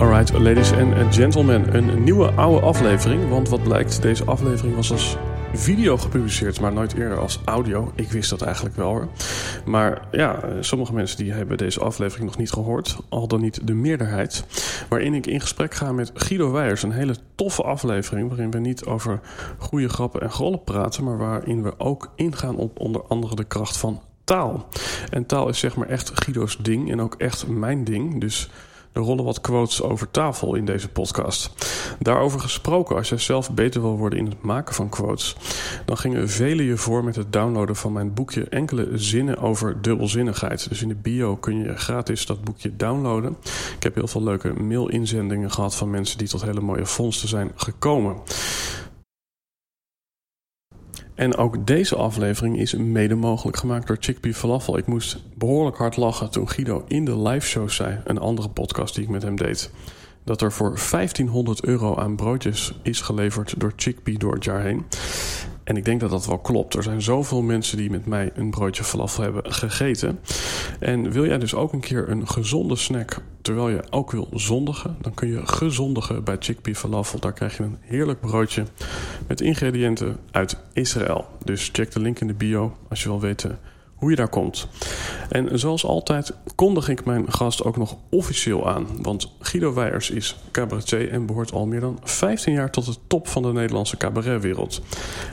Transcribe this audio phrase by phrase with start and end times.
[0.00, 3.28] Alright, ladies and gentlemen, een nieuwe oude aflevering.
[3.28, 5.16] Want wat blijkt, deze aflevering was als
[5.52, 7.92] video gepubliceerd, maar nooit eerder als audio.
[7.94, 9.08] Ik wist dat eigenlijk wel hoor.
[9.64, 13.74] Maar ja, sommige mensen die hebben deze aflevering nog niet gehoord, al dan niet de
[13.74, 14.44] meerderheid.
[14.88, 16.82] Waarin ik in gesprek ga met Guido Weijers.
[16.82, 19.20] Een hele toffe aflevering waarin we niet over
[19.58, 23.76] goede grappen en grollen praten, maar waarin we ook ingaan op onder andere de kracht
[23.76, 24.68] van taal.
[25.10, 28.20] En taal is zeg maar echt Guido's ding en ook echt mijn ding.
[28.20, 28.50] Dus
[28.92, 31.50] er rollen wat quotes over tafel in deze podcast.
[31.98, 35.36] Daarover gesproken, als jij zelf beter wil worden in het maken van quotes,
[35.84, 40.68] dan gingen velen je voor met het downloaden van mijn boekje Enkele zinnen over dubbelzinnigheid.
[40.68, 43.36] Dus in de bio kun je gratis dat boekje downloaden.
[43.76, 47.52] Ik heb heel veel leuke mail-inzendingen gehad van mensen die tot hele mooie vondsten zijn
[47.54, 48.16] gekomen.
[51.20, 54.78] En ook deze aflevering is mede mogelijk gemaakt door Chickpea Falafel.
[54.78, 58.94] Ik moest behoorlijk hard lachen toen Guido in de live show zei, een andere podcast
[58.94, 59.70] die ik met hem deed,
[60.24, 64.84] dat er voor 1500 euro aan broodjes is geleverd door Chickpea door het jaar heen.
[65.70, 66.74] En ik denk dat dat wel klopt.
[66.74, 70.20] Er zijn zoveel mensen die met mij een broodje falafel hebben gegeten.
[70.80, 74.96] En wil jij dus ook een keer een gezonde snack, terwijl je ook wil zondigen,
[75.00, 77.20] dan kun je gezondigen bij Chickpea Falafel.
[77.20, 78.64] Daar krijg je een heerlijk broodje
[79.26, 81.26] met ingrediënten uit Israël.
[81.44, 83.58] Dus check de link in de bio als je wil weten
[84.00, 84.68] hoe je daar komt.
[85.28, 88.86] En zoals altijd kondig ik mijn gast ook nog officieel aan.
[89.02, 93.28] Want Guido Weijers is cabaretier en behoort al meer dan 15 jaar tot de top
[93.28, 94.82] van de Nederlandse cabaretwereld.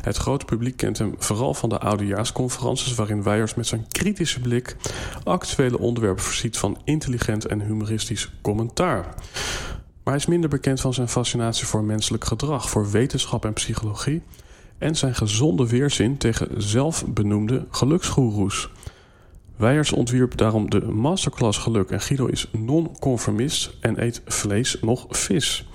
[0.01, 2.95] Het grote publiek kent hem vooral van de oudejaarsconferences...
[2.95, 4.75] waarin Weijers met zijn kritische blik
[5.23, 6.57] actuele onderwerpen voorziet...
[6.57, 9.03] van intelligent en humoristisch commentaar.
[10.03, 12.69] Maar hij is minder bekend van zijn fascinatie voor menselijk gedrag...
[12.69, 14.23] voor wetenschap en psychologie
[14.77, 18.69] en zijn gezonde weerzin tegen zelfbenoemde geluksgoeroes.
[19.55, 25.67] Weijers ontwierp daarom de masterclass geluk en Guido is non-conformist en eet vlees nog vis.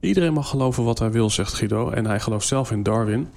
[0.00, 3.28] Iedereen mag geloven wat hij wil, zegt Guido, en hij gelooft zelf in Darwin.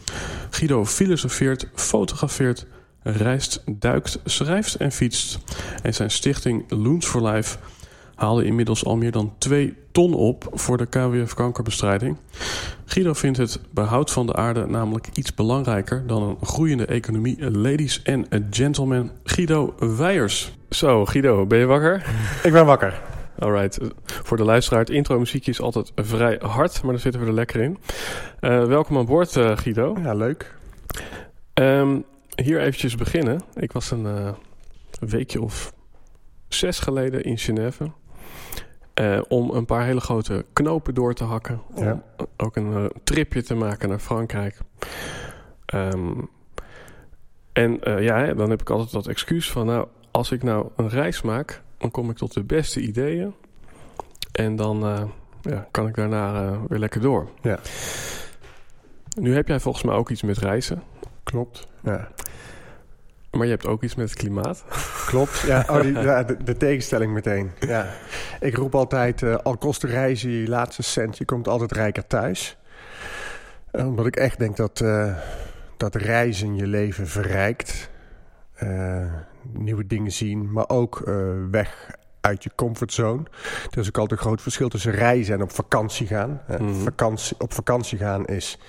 [0.50, 2.66] Guido filosofeert, fotografeert,
[3.04, 5.40] reist, duikt, schrijft en fietst.
[5.82, 7.58] En zijn stichting Loons for Life
[8.16, 12.18] haalde inmiddels al meer dan 2 ton op voor de KWF-kankerbestrijding.
[12.86, 17.52] Guido vindt het behoud van de aarde namelijk iets belangrijker dan een groeiende economie.
[17.52, 20.54] Ladies and gentlemen, Guido Weijers.
[20.70, 22.06] Zo, Guido, ben je wakker?
[22.44, 23.02] Ik ben wakker.
[23.40, 23.80] Alright.
[24.06, 27.34] Voor de luisteraar, het intro muziekje is altijd vrij hard, maar dan zitten we er
[27.34, 27.78] lekker in.
[28.42, 29.98] Uh, welkom aan boord, uh, Guido.
[30.04, 30.56] Ja, leuk.
[31.54, 32.06] Um,
[32.36, 33.42] hier eventjes beginnen.
[33.54, 34.30] Ik was een uh,
[35.00, 35.74] weekje of
[36.48, 37.92] zes geleden in Genève.
[39.02, 41.62] Uh, om een paar hele grote knopen door te hakken.
[41.74, 42.04] Om ja.
[42.38, 44.60] ook een uh, tripje te maken naar Frankrijk.
[45.74, 46.30] Um,
[47.54, 49.66] en uh, ja, dan heb ik altijd dat excuus van...
[49.66, 51.62] nou, als ik nou een reis maak...
[51.78, 53.34] dan kom ik tot de beste ideeën.
[54.32, 55.10] En dan
[55.42, 57.30] ja, kan ik daarna weer lekker door.
[57.42, 57.60] Ja.
[59.20, 60.84] Nu heb jij volgens mij ook iets met reizen.
[61.24, 62.08] Klopt, ja.
[63.36, 64.64] Maar je hebt ook iets met het klimaat.
[65.06, 67.52] Klopt, ja, oh, die, ja de, de, tegenstelling meteen.
[67.60, 67.88] Ja.
[68.40, 72.08] Ik roep altijd, uh, al kost de reizen je laatste cent, je komt altijd rijker
[72.08, 72.58] thuis.
[73.72, 75.18] Uh, omdat ik echt denk dat, uh,
[75.78, 77.90] dat reizen je leven verrijkt.
[79.52, 81.12] nieuwe dingen zien, maar ook
[81.52, 83.24] weg uit je comfortzone.
[83.72, 86.42] Er is ook altijd een groot verschil tussen reizen en op vakantie gaan.
[86.48, 86.74] Mm -hmm.
[86.74, 88.60] vakantie, op vakantie gaan is...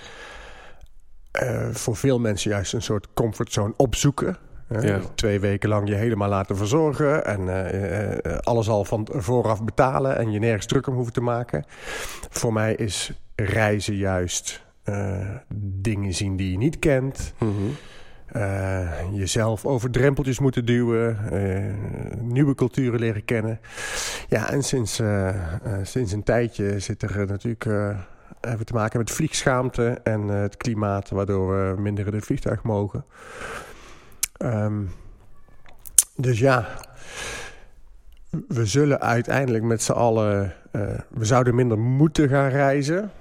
[1.71, 4.37] voor veel mensen juist een soort comfortzone opzoeken.
[4.69, 4.99] Ja.
[5.15, 10.17] Twee weken lang je helemaal laten verzorgen en uh, uh, alles al van vooraf betalen
[10.17, 11.65] en je nergens druk om hoeven te maken.
[12.29, 15.17] Voor mij is reizen juist uh,
[15.55, 17.33] dingen zien die je niet kent.
[17.37, 17.75] Mm -hmm.
[19.15, 21.17] jezelf over drempeltjes moeten duwen,
[22.21, 23.59] nieuwe culturen leren kennen.
[24.27, 25.01] Ja, en sinds,
[25.81, 27.65] sinds een tijdje zit er natuurlijk
[28.41, 32.25] hebben we te maken met vliegschaamte en eh, het klimaat, waardoor we minder in het
[32.25, 33.05] vliegtuig mogen.
[34.37, 34.83] Ehm,
[36.15, 36.67] dus ja,
[38.47, 40.53] we zullen uiteindelijk met z'n allen.
[40.71, 43.11] eh, we zouden minder moeten gaan reizen.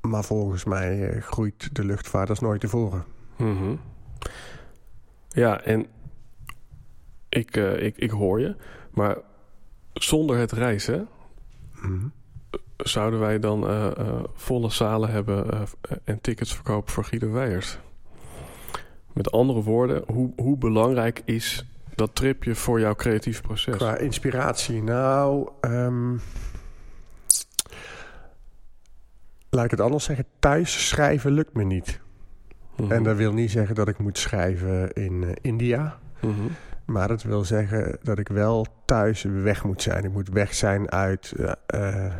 [0.00, 3.04] Maar volgens mij eh, groeit de luchtvaart als nooit tevoren.
[3.36, 3.74] Mhm.
[5.28, 5.86] Ja, en
[7.28, 8.56] ik, eh, ik, ik hoor je.
[8.90, 9.16] Maar
[9.92, 11.08] zonder het reizen
[11.72, 12.06] Mhm.
[12.76, 13.66] zouden wij dan
[14.34, 15.66] volle zalen hebben
[16.04, 17.78] en tickets verkopen voor Guido Weijers.
[19.18, 23.76] Met andere woorden, hoe, hoe belangrijk is dat tripje voor jouw creatief proces?
[23.76, 25.48] Qua inspiratie, nou.
[25.60, 26.12] ehm,
[29.50, 30.24] laat ik het anders zeggen.
[30.38, 32.00] Thuis schrijven lukt me niet.
[32.76, 32.92] Mhm.
[32.92, 35.98] En dat wil niet zeggen dat ik moet schrijven in eh, India.
[36.20, 36.32] Mhm.
[36.84, 40.04] Maar dat wil zeggen dat ik wel thuis weg moet zijn.
[40.04, 41.32] Ik moet weg zijn uit.
[41.36, 42.12] eh eh,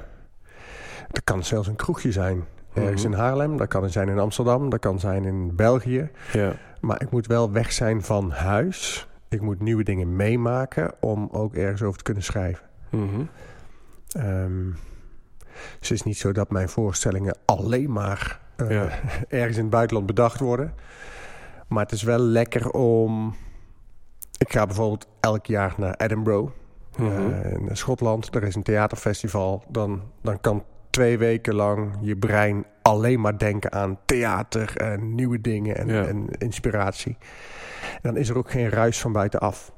[1.09, 2.45] het kan zelfs een kroegje zijn.
[2.75, 3.13] Ergens Mhm.
[3.13, 6.11] in Haarlem, dat kan zijn in Amsterdam, dat kan zijn in België.
[6.33, 6.53] Ja.
[6.81, 9.09] Maar ik moet wel weg zijn van huis.
[9.29, 12.65] Ik moet nieuwe dingen meemaken om ook ergens over te kunnen schrijven.
[12.91, 13.21] Mhm.
[14.09, 14.65] Ehm,
[15.79, 18.89] dus het is niet zo dat mijn voorstellingen alleen maar eh, Ja.
[19.29, 20.75] ergens in het buitenland bedacht worden.
[21.69, 23.35] Maar het is wel lekker om.
[24.39, 26.51] Ik ga bijvoorbeeld elk jaar naar Edinburgh,
[26.99, 27.31] Mhm.
[27.31, 28.35] eh, in Schotland.
[28.35, 29.65] Er is een theaterfestival.
[29.69, 35.41] Dan, dan kan twee weken lang je brein alleen maar denken aan theater en nieuwe
[35.41, 36.05] dingen en, Ja.
[36.07, 37.17] en inspiratie.
[37.83, 39.73] En dan is er ook geen ruis van buitenaf.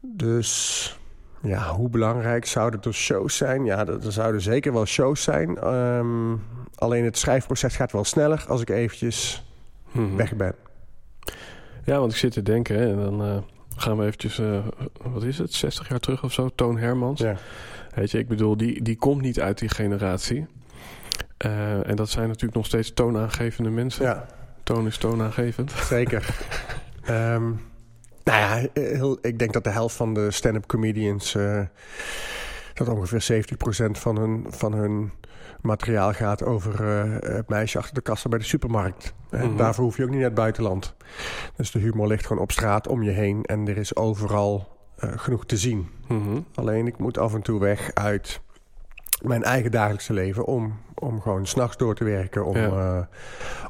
[0.00, 0.98] Dus
[1.42, 3.64] ja, hoe belangrijk zouden er shows zijn?
[3.64, 5.58] Ja, er, zouden zeker wel shows zijn.
[5.58, 6.34] Ehm,
[6.74, 9.44] alleen het schrijfproces gaat wel sneller als ik eventjes
[9.92, 10.16] Mhm.
[10.16, 10.54] weg ben.
[11.84, 13.36] Ja, want ik zit te denken hè, en dan eh,
[13.76, 14.58] gaan we eventjes, eh,
[15.02, 17.20] wat is het, 60 jaar terug of zo, Toon Hermans.
[17.20, 17.36] Ja.
[17.94, 20.46] Weet je, ik bedoel, die, die komt niet uit die generatie.
[21.42, 24.04] Eh, en dat zijn natuurlijk nog steeds toonaangevende mensen.
[24.04, 24.26] ja,
[24.62, 25.70] Toon is toonaangevend.
[25.96, 26.36] zeker.
[27.04, 27.42] Ehm,
[28.24, 31.34] nou ja, heel, ik denk dat de helft van de stand-up comedians...
[31.34, 31.60] eh,
[32.74, 35.12] dat ongeveer 70% van hun, van hun
[35.60, 39.14] materiaal gaat over eh, het meisje achter de kassa bij de supermarkt.
[39.30, 39.56] En Mhm.
[39.56, 40.94] daarvoor hoef je ook niet naar het buitenland.
[41.56, 45.46] Dus de humor ligt gewoon op straat om je heen en er is overal genoeg
[45.46, 45.88] te zien.
[46.08, 46.40] Mhm.
[46.54, 48.40] Alleen ik moet af en toe weg uit
[49.22, 52.68] mijn eigen dagelijkse leven om, om gewoon s'nachts door te werken, om, Ja.
[52.68, 53.16] eh,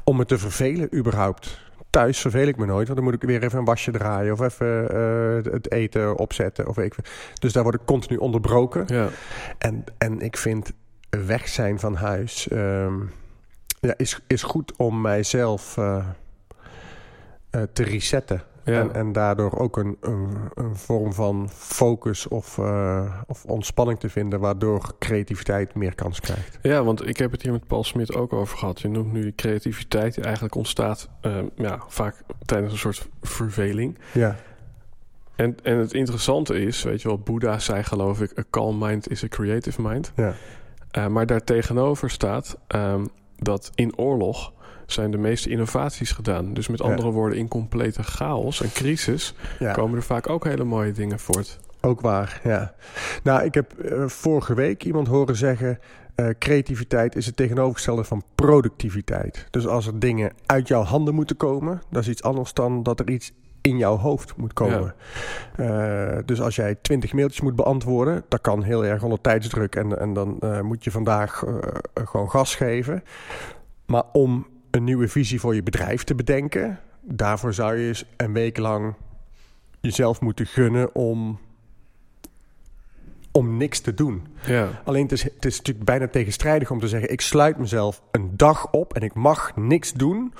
[0.03, 1.61] om me te vervelen überhaupt.
[1.89, 4.39] Thuis verveel ik me nooit, want dan moet ik weer even een wasje draaien of
[4.41, 6.67] even eh, het eten opzetten.
[6.67, 6.95] Of ik.
[7.39, 8.83] Dus daar word ik continu onderbroken.
[8.87, 9.07] Ja.
[9.57, 10.71] En, en ik vind
[11.09, 12.93] weg zijn van huis ehm,
[13.79, 16.05] ja, is, is goed om mijzelf eh,
[17.73, 18.43] te resetten.
[18.65, 18.79] Ja.
[18.79, 24.09] En, en daardoor ook een, een, een vorm van focus of, eh, of ontspanning te
[24.09, 26.59] vinden, waardoor creativiteit meer kans krijgt.
[26.61, 28.81] ja, want ik heb het hier met Paul Smit ook over gehad.
[28.81, 32.15] Je noemt nu die creativiteit die eigenlijk ontstaat eh, ja, vaak
[32.45, 33.97] tijdens een soort verveling.
[34.11, 34.35] Ja,
[35.35, 38.39] En, en het interessante is, weet je wel, Boeddha zei geloof ik...
[38.39, 40.11] a calm mind is a creative mind.
[40.15, 40.33] ja,
[40.97, 43.05] Uh, maar daar tegenover staat ehm,
[43.37, 44.52] dat in oorlog
[44.85, 46.53] zijn de meeste innovaties gedaan.
[46.53, 46.85] Dus met Ja.
[46.85, 49.71] andere woorden, in complete chaos en crisis ja.
[49.73, 51.59] komen er vaak ook hele mooie dingen voort.
[51.81, 52.73] Ook waar, ja.
[53.23, 55.79] Nou, ik heb eh, vorige week iemand horen zeggen...
[56.15, 59.47] eh, creativiteit is het tegenovergestelde van productiviteit.
[59.49, 61.81] Dus als er dingen uit jouw handen moeten komen...
[61.89, 64.95] dat is iets anders dan dat er iets in jouw hoofd moet komen.
[65.55, 68.23] Eh, dus als jij twintig mailtjes moet beantwoorden...
[68.27, 69.75] dat kan heel erg onder tijdsdruk...
[69.75, 71.43] en, en dan moet je vandaag
[71.93, 73.03] gewoon gas geven.
[73.85, 76.79] Maar om een nieuwe visie voor je bedrijf te bedenken...
[77.01, 78.95] daarvoor zou je eens een week lang
[79.81, 81.39] jezelf moeten gunnen om
[83.31, 84.27] om niks te doen.
[84.45, 87.11] Ja, Alleen het is, het is natuurlijk bijna tegenstrijdig om te zeggen...
[87.11, 90.33] ik sluit mezelf een dag op en ik mag niks doen...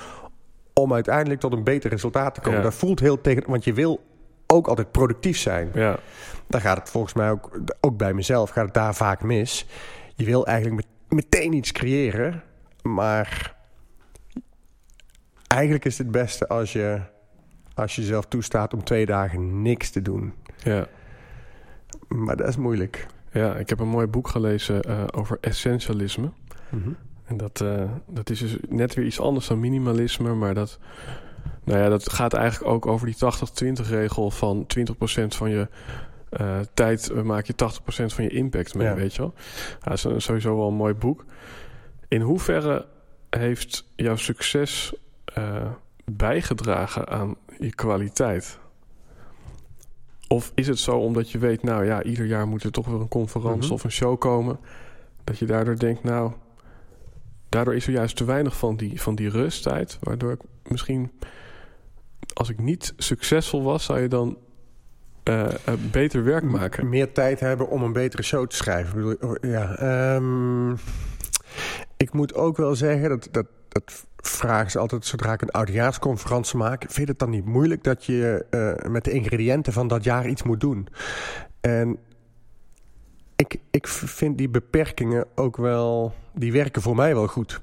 [0.73, 2.57] om uiteindelijk tot een beter resultaat te komen.
[2.57, 2.63] Ja.
[2.63, 3.43] Dat voelt heel tegen...
[3.47, 4.03] want je wil
[4.47, 5.69] ook altijd productief zijn.
[5.73, 5.99] ja,
[6.47, 7.59] Daar gaat het volgens mij ook...
[7.81, 9.65] ook bij mezelf gaat het daar vaak mis.
[10.15, 12.43] Je wil eigenlijk met- meteen iets creëren...
[12.81, 13.55] maar
[15.53, 16.99] eigenlijk is het beste als je...
[17.73, 20.33] als je jezelf toestaat om twee dagen niks te doen.
[20.63, 20.87] ja.
[22.07, 23.07] Maar dat is moeilijk.
[23.31, 26.31] Ja, ik heb een mooi boek gelezen eh, over essentialisme.
[27.25, 30.79] En dat, eh, dat is dus net weer iets anders dan minimalisme, maar dat,
[31.63, 33.15] nou ja, dat gaat eigenlijk ook over die
[33.85, 35.67] 80-20 regel van 20% van je
[36.29, 38.95] eh, tijd maak je 80% van je impact mee, Ja.
[38.95, 39.33] weet je wel.
[39.81, 41.25] Ja, dat is sowieso wel een mooi boek.
[42.07, 42.85] In hoeverre
[43.29, 44.93] heeft jouw succes
[45.33, 45.69] eh,
[46.05, 48.59] bijgedragen aan je kwaliteit?
[50.27, 52.99] Of is het zo omdat je weet, nou ja, ieder jaar moet er toch weer
[53.01, 53.73] een conferentie Mhm.
[53.73, 54.59] of een show komen.
[55.23, 56.31] Dat je daardoor denkt, nou,
[57.49, 59.97] daardoor is er juist te weinig van die, van die rusttijd.
[60.01, 61.11] Waardoor ik misschien,
[62.33, 64.37] als ik niet succesvol was, zou je dan
[65.29, 65.47] uh,
[65.91, 66.89] beter werk maken.
[66.89, 69.21] Meer tijd hebben om een betere show te schrijven.
[69.21, 69.81] Oh, ja,
[70.15, 70.77] um,
[71.97, 76.57] ik moet ook wel zeggen dat, dat, dat vragen ze altijd zodra ik een oudejaarsconferentie
[76.57, 76.81] maak.
[76.81, 80.27] Vind je het dan niet moeilijk dat je uh, met de ingrediënten van dat jaar
[80.27, 80.87] iets moet doen?
[81.61, 81.97] En
[83.35, 87.61] ik, ik vind die beperkingen ook wel, die werken voor mij wel goed.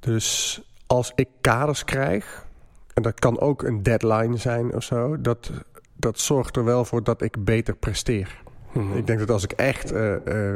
[0.00, 2.46] Dus als ik kaders krijg,
[2.94, 5.50] en dat kan ook een deadline zijn of zo, dat,
[5.94, 8.42] dat zorgt er wel voor dat ik beter presteer.
[8.72, 8.96] Mhm.
[8.96, 10.52] Ik denk dat als ik echt, uh, uh,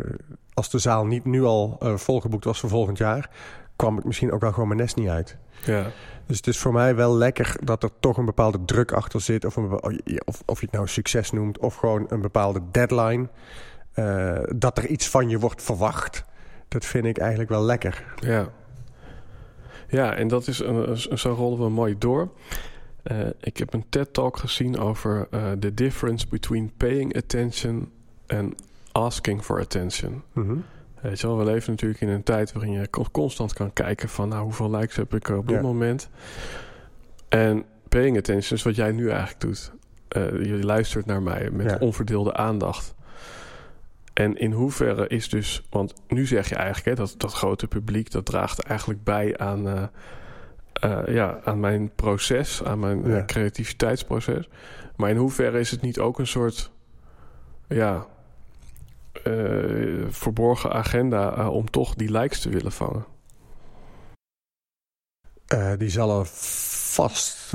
[0.54, 3.30] als de zaal niet nu al volgeboekt was voor volgend jaar,
[3.76, 5.36] kwam ik misschien ook wel gewoon mijn nest niet uit.
[5.64, 5.90] Ja.
[6.26, 9.44] Dus het is voor mij wel lekker dat er toch een bepaalde druk achter zit.
[9.44, 9.80] Of, een,
[10.24, 13.28] of, of je het nou succes noemt, of gewoon een bepaalde deadline.
[13.94, 16.24] Uh, dat er iets van je wordt verwacht.
[16.68, 18.04] Dat vind ik eigenlijk wel lekker.
[18.20, 18.48] Ja,
[19.88, 22.28] ja en dat is een, zo rollen we mooi door.
[23.12, 27.92] Uh, ik heb een TED-talk gezien over uh, the difference between paying attention
[28.26, 28.54] and
[28.92, 30.22] asking for attention.
[30.32, 30.64] Mm -hmm.
[31.08, 34.28] Weet je wel, we leven natuurlijk in een tijd waarin je constant kan kijken van
[34.28, 35.62] nou, hoeveel likes heb ik op dit ja.
[35.62, 36.08] moment.
[37.28, 39.72] En paying attention is wat jij nu eigenlijk doet.
[40.16, 41.76] Uh, je luistert naar mij met ja.
[41.80, 42.94] onverdeelde aandacht.
[44.12, 48.10] En in hoeverre is dus, want nu zeg je eigenlijk hè, dat dat grote publiek
[48.10, 49.82] dat draagt eigenlijk bij aan, uh,
[50.84, 53.24] uh, ja, aan mijn proces, aan mijn ja.
[53.24, 54.48] creativiteitsproces.
[54.96, 56.70] Maar in hoeverre is het niet ook een soort
[57.68, 58.06] ja,
[60.08, 63.04] verborgen agenda uh, om toch die likes te willen vangen?
[65.54, 67.54] Uh, die zal er vast,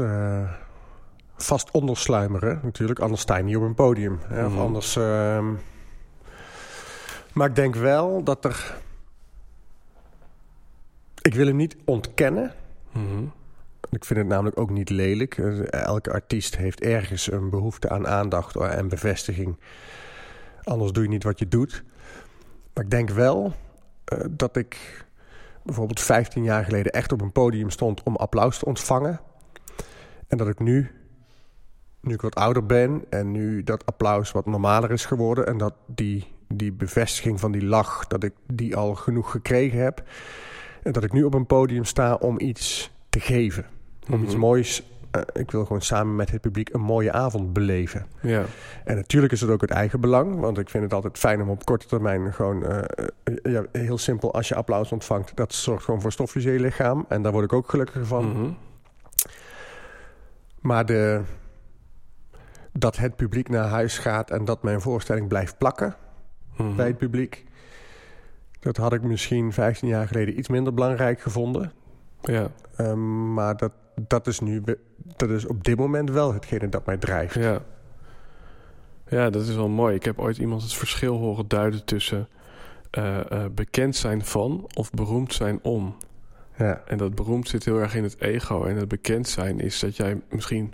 [1.35, 2.99] vast ondersluimeren, natuurlijk.
[2.99, 4.19] Anders sta je niet op een podium.
[4.27, 4.45] Hè?
[4.45, 4.95] Of anders.
[4.95, 5.53] ehm,
[7.33, 8.75] Maar ik denk wel dat er.
[11.21, 12.53] Ik wil hem niet ontkennen.
[12.91, 13.31] Mm
[13.89, 15.37] Ik vind het namelijk ook niet lelijk.
[15.69, 19.57] Elke artiest heeft ergens een behoefte aan aandacht en bevestiging.
[20.63, 21.83] Anders doe je niet wat je doet.
[22.73, 23.53] Maar ik denk wel
[24.13, 25.05] uh, dat ik
[25.63, 29.19] bijvoorbeeld 15 jaar geleden echt op een podium stond om applaus te ontvangen.
[30.27, 30.91] En dat ik nu,
[32.01, 35.73] nu ik wat ouder ben en nu dat applaus wat normaler is geworden en dat
[35.85, 40.03] die, die bevestiging van die lach, dat ik die al genoeg gekregen heb.
[40.83, 43.63] En dat ik nu op een podium sta om iets te geven.
[43.63, 43.69] Om
[44.07, 44.23] mm -hmm.
[44.23, 44.87] iets moois uh,
[45.33, 48.05] ik wil gewoon samen met het publiek een mooie avond beleven.
[48.21, 48.43] Ja.
[48.83, 50.39] En natuurlijk is het ook het eigen belang.
[50.39, 52.63] Want ik vind het altijd fijn om op korte termijn gewoon...
[52.71, 52.79] Uh,
[53.43, 55.35] ja, heel simpel, als je applaus ontvangt...
[55.35, 57.05] dat zorgt gewoon voor stofjes in je lichaam.
[57.07, 58.25] En daar word ik ook gelukkiger van.
[58.25, 58.57] Mm -hmm.
[60.59, 61.21] Maar de,
[62.73, 64.31] dat het publiek naar huis gaat...
[64.31, 65.95] en dat mijn voorstelling blijft plakken
[66.57, 66.75] mm -hmm.
[66.75, 67.45] bij het publiek...
[68.59, 71.71] dat had ik misschien 15 jaar geleden iets minder belangrijk gevonden.
[72.21, 72.47] Ja.
[72.79, 73.71] Um, maar dat,
[74.07, 74.63] dat is nu
[75.15, 77.33] dat is op dit moment wel hetgene dat mij drijft.
[77.33, 77.61] Ja.
[79.07, 79.95] ja, dat is wel mooi.
[79.95, 82.27] Ik heb ooit iemand het verschil horen duiden tussen
[82.97, 85.95] uh, uh, bekend zijn van of beroemd zijn om.
[86.57, 86.81] Ja.
[86.85, 88.63] En dat beroemd zit heel erg in het ego.
[88.63, 90.73] En het bekend zijn is dat jij misschien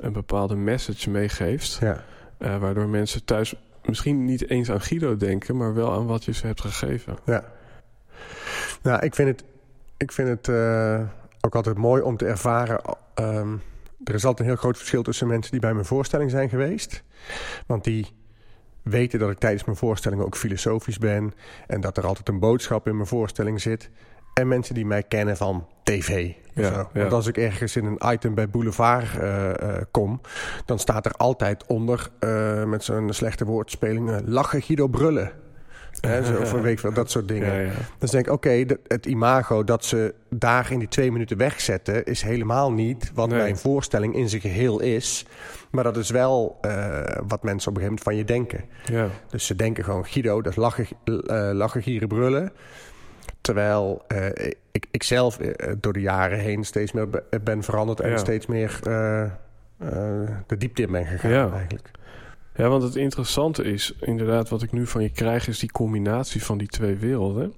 [0.00, 1.78] een bepaalde message meegeeft.
[1.80, 2.04] Ja.
[2.38, 6.32] Uh, waardoor mensen thuis misschien niet eens aan Guido denken, maar wel aan wat je
[6.32, 7.18] ze hebt gegeven.
[7.24, 7.44] Ja.
[8.82, 9.44] Nou, ik vind het,
[9.96, 11.00] ik vind het uh,
[11.48, 12.80] ook altijd mooi om te ervaren.
[13.14, 13.62] Um,
[14.04, 17.02] er is altijd een heel groot verschil tussen mensen die bij mijn voorstelling zijn geweest.
[17.66, 18.06] Want die
[18.82, 21.34] weten dat ik tijdens mijn voorstelling ook filosofisch ben.
[21.66, 23.90] En dat er altijd een boodschap in mijn voorstelling zit.
[24.34, 26.32] En mensen die mij kennen van tv.
[26.54, 26.88] Ja, zo.
[26.92, 30.20] Want als ik ergens in een item bij Boulevard uh, uh, kom...
[30.64, 34.20] dan staat er altijd onder, uh, met zo'n slechte woordspeling...
[34.24, 35.32] lachen Guido brullen.
[36.00, 37.54] He, zo, weet ik dat soort dingen.
[37.54, 37.70] Ja, ja.
[37.98, 42.04] Dus denk ik, oké, okay, het imago dat ze daar in die twee minuten wegzetten...
[42.04, 43.38] is helemaal niet wat Nee.
[43.38, 45.26] mijn voorstelling in zijn geheel is.
[45.70, 48.64] Maar dat is wel uh, wat mensen op een gegeven moment van je denken.
[48.84, 49.08] Ja.
[49.30, 52.52] Dus ze denken gewoon, Guido, dat is lachen, uh, lachen gieren, brullen.
[53.40, 54.26] Terwijl uh,
[54.72, 55.38] ik, ik zelf
[55.80, 57.08] door de jaren heen steeds meer
[57.42, 58.00] ben veranderd...
[58.00, 58.78] en steeds meer
[60.46, 61.90] de diepte in ben gegaan eigenlijk.
[62.58, 66.44] Ja, want het interessante is inderdaad wat ik nu van je krijg, is die combinatie
[66.44, 67.54] van die twee werelden.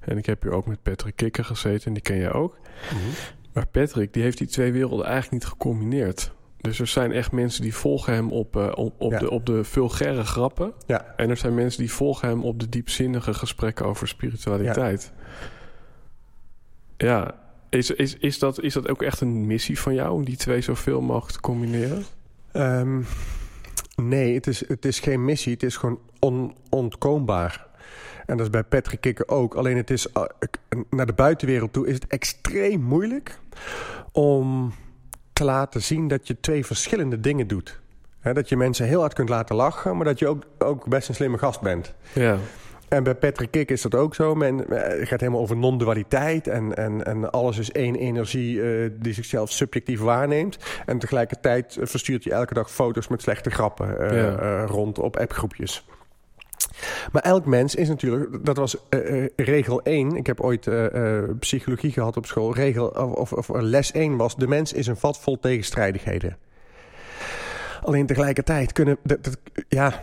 [0.00, 2.58] En ik heb hier ook met Patrick Kikker gezeten, en die ken jij ook.
[2.92, 3.10] Mm -hmm.
[3.52, 6.32] Maar Patrick, die heeft die twee werelden eigenlijk niet gecombineerd.
[6.56, 9.18] Dus er zijn echt mensen die volgen hem op, uh, op, op, Ja.
[9.18, 10.72] de, op de vulgaire grappen.
[10.86, 11.14] Ja.
[11.16, 15.12] En er zijn mensen die volgen hem op de diepzinnige gesprekken over spiritualiteit.
[16.96, 17.34] Ja,
[17.68, 20.60] is, is, is, dat, is dat ook echt een missie van jou om die twee
[20.60, 22.04] zoveel mogelijk te combineren?
[22.52, 23.06] Um,
[24.08, 25.52] nee, het is, het is geen missie.
[25.52, 26.00] Het is gewoon
[26.70, 27.66] onontkoombaar.
[28.26, 29.54] En dat is bij Patrick Kikker ook.
[29.54, 30.24] Alleen het is uh,
[30.90, 33.38] naar de buitenwereld toe is het extreem moeilijk
[34.12, 34.72] om
[35.32, 37.80] te laten zien dat je twee verschillende dingen doet.
[38.22, 41.14] dat je mensen heel hard kunt laten lachen, maar dat je ook, ook best een
[41.14, 41.94] slimme gast bent.
[42.12, 42.38] Ja.
[42.90, 44.34] En bij Patrick Kik is dat ook zo.
[44.34, 46.48] Men het gaat helemaal over non-dualiteit.
[46.48, 50.58] En, en, en alles is één energie uh, die zichzelf subjectief waarneemt.
[50.86, 54.42] En tegelijkertijd verstuurt je elke dag foto's met slechte grappen uh, ja.
[54.42, 55.86] uh, rond op appgroepjes.
[57.12, 60.16] Maar elk mens is natuurlijk, dat was uh, regel 1.
[60.16, 62.54] Ik heb ooit uh, psychologie gehad op school.
[62.54, 66.36] Regel, of, of, of les 1 was: de mens is een vat vol tegenstrijdigheden.
[67.82, 68.96] Alleen tegelijkertijd kunnen.
[69.02, 70.02] Dat, dat, ja,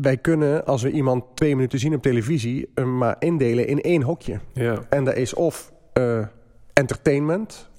[0.00, 4.02] wij kunnen, als we iemand twee minuten zien op televisie, hem maar indelen in één
[4.02, 4.38] hokje.
[4.52, 4.78] Ja.
[4.88, 6.26] En dat is of uh,
[6.72, 7.70] entertainment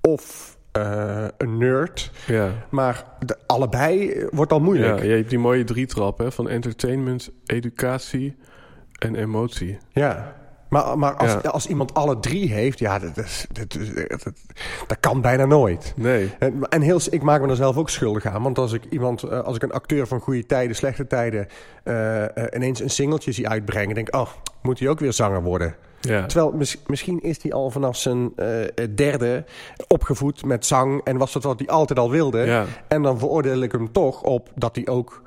[0.00, 2.10] of uh, een nerd.
[2.26, 2.52] Ja.
[2.70, 4.98] Maar de, allebei wordt al moeilijk.
[4.98, 8.36] Ja, je hebt die mooie drietrap hè, van entertainment, educatie
[8.98, 9.78] en emotie.
[9.92, 10.36] Ja.
[10.74, 11.38] Maar, maar als, ja.
[11.50, 13.78] als iemand alle drie heeft, ja, dat, dat,
[14.08, 14.32] dat,
[14.86, 15.92] dat kan bijna nooit.
[15.96, 16.30] Nee.
[16.38, 18.42] En, en, heel, ik maak me er zelf ook schuldig aan.
[18.42, 21.48] Want als ik iemand, als ik een acteur van goede tijden, slechte tijden,
[21.84, 24.28] uh, uh, ineens een singeltje zie uitbrengen, denk ik, oh,
[24.62, 25.74] moet hij ook weer zanger worden?
[26.00, 26.26] Ja.
[26.26, 28.46] Terwijl mis, misschien is hij al vanaf zijn uh,
[28.94, 29.44] derde
[29.88, 32.38] opgevoed met zang en was dat wat hij altijd al wilde.
[32.38, 32.64] Ja.
[32.88, 35.22] En dan veroordeel ik hem toch op dat hij ook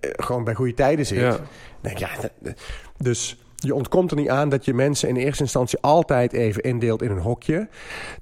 [0.00, 1.18] gewoon bij goede tijden zit.
[1.18, 1.36] Ja.
[1.80, 2.08] Denk, ja,
[2.96, 7.02] dus je ontkomt er niet aan dat je mensen in eerste instantie altijd even indeelt
[7.02, 7.68] in een hokje.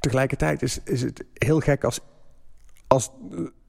[0.01, 2.01] Tegelijkertijd is, is het heel gek als,
[2.87, 3.11] als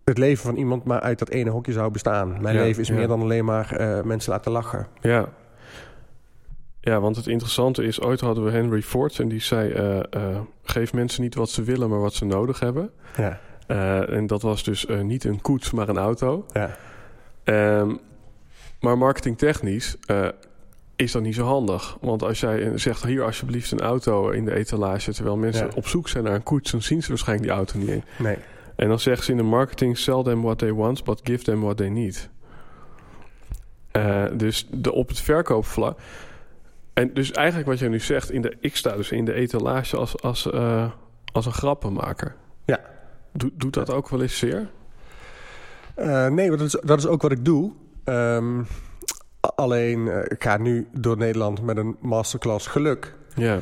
[0.04, 2.42] het leven van iemand maar uit dat ene hokje zou bestaan.
[2.42, 2.94] Mijn Ja, leven is ja.
[2.94, 4.88] meer dan alleen maar uh, mensen laten lachen.
[5.02, 5.30] Ja.
[6.82, 10.40] Ja, want het interessante is, ooit hadden we Henry Ford en die zei: uh, uh,
[10.64, 12.92] geef mensen niet wat ze willen, maar wat ze nodig hebben.
[13.18, 13.40] Ja.
[13.68, 16.46] Uh, en dat was dus niet een koets, maar een auto.
[16.54, 16.78] Ja.
[17.80, 18.00] Um,
[18.80, 19.98] maar marketingtechnisch
[20.98, 21.98] is dat niet zo handig.
[22.02, 25.14] Want als jij zegt, hier alsjeblieft een auto in de etalage...
[25.14, 25.72] terwijl mensen Ja.
[25.76, 26.72] op zoek zijn naar een koets...
[26.72, 28.04] dan zien ze waarschijnlijk die auto niet in.
[28.20, 28.38] Nee.
[28.76, 29.98] En dan zeggen ze in de marketing...
[29.98, 32.30] sell them what they want, but give them what they need.
[33.92, 36.00] Uh, dus de, op het verkoopvlak...
[36.94, 38.32] En dus eigenlijk wat jij nu zegt...
[38.32, 40.92] In de, ik sta dus in de etalage als, als, uh,
[41.32, 42.36] als een grappenmaker.
[42.66, 42.80] Ja.
[43.34, 44.70] Do, doet dat ook wel eens zeer?
[45.98, 47.72] Uh, nee, dat is, dat is ook wat ik doe.
[48.06, 48.68] Um,
[49.56, 53.16] alleen, uh, ik ga nu door Nederland met een masterclass geluk.
[53.36, 53.60] Ja.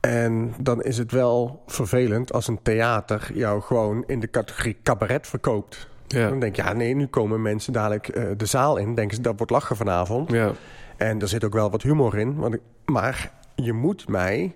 [0.00, 5.26] En dan is het wel vervelend als een theater jou gewoon in de categorie cabaret
[5.26, 5.88] verkoopt.
[6.06, 6.28] Ja.
[6.28, 8.94] Dan denk je, ja nee, nu komen mensen dadelijk uh, de zaal in.
[8.94, 10.30] Denken ze, dat wordt lachen vanavond.
[10.30, 10.52] Ja.
[10.96, 12.34] En er zit ook wel wat humor in.
[12.34, 14.54] Want ik, maar je moet mij...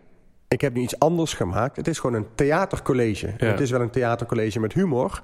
[0.48, 1.76] Ik heb nu iets anders gemaakt.
[1.76, 3.34] Het is gewoon een theatercollege.
[3.36, 3.46] Ja.
[3.46, 5.22] Het is wel een theatercollege met humor.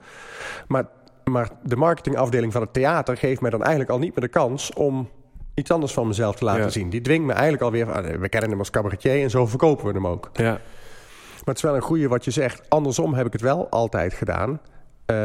[0.69, 0.87] Maar,
[1.25, 4.73] maar de marketingafdeling van het theater geeft mij dan eigenlijk al niet meer de kans
[4.73, 5.09] om
[5.55, 6.69] iets anders van mezelf te laten Ja.
[6.69, 6.91] zien.
[6.91, 9.93] Die dwingt me eigenlijk alweer ah, we kennen hem als cabaretier en zo verkopen we
[9.93, 10.31] hem ook.
[10.33, 10.51] Ja.
[10.51, 12.63] Maar het is wel een goede wat je zegt.
[12.71, 14.51] Andersom heb ik het wel altijd gedaan.
[14.51, 15.17] Uh,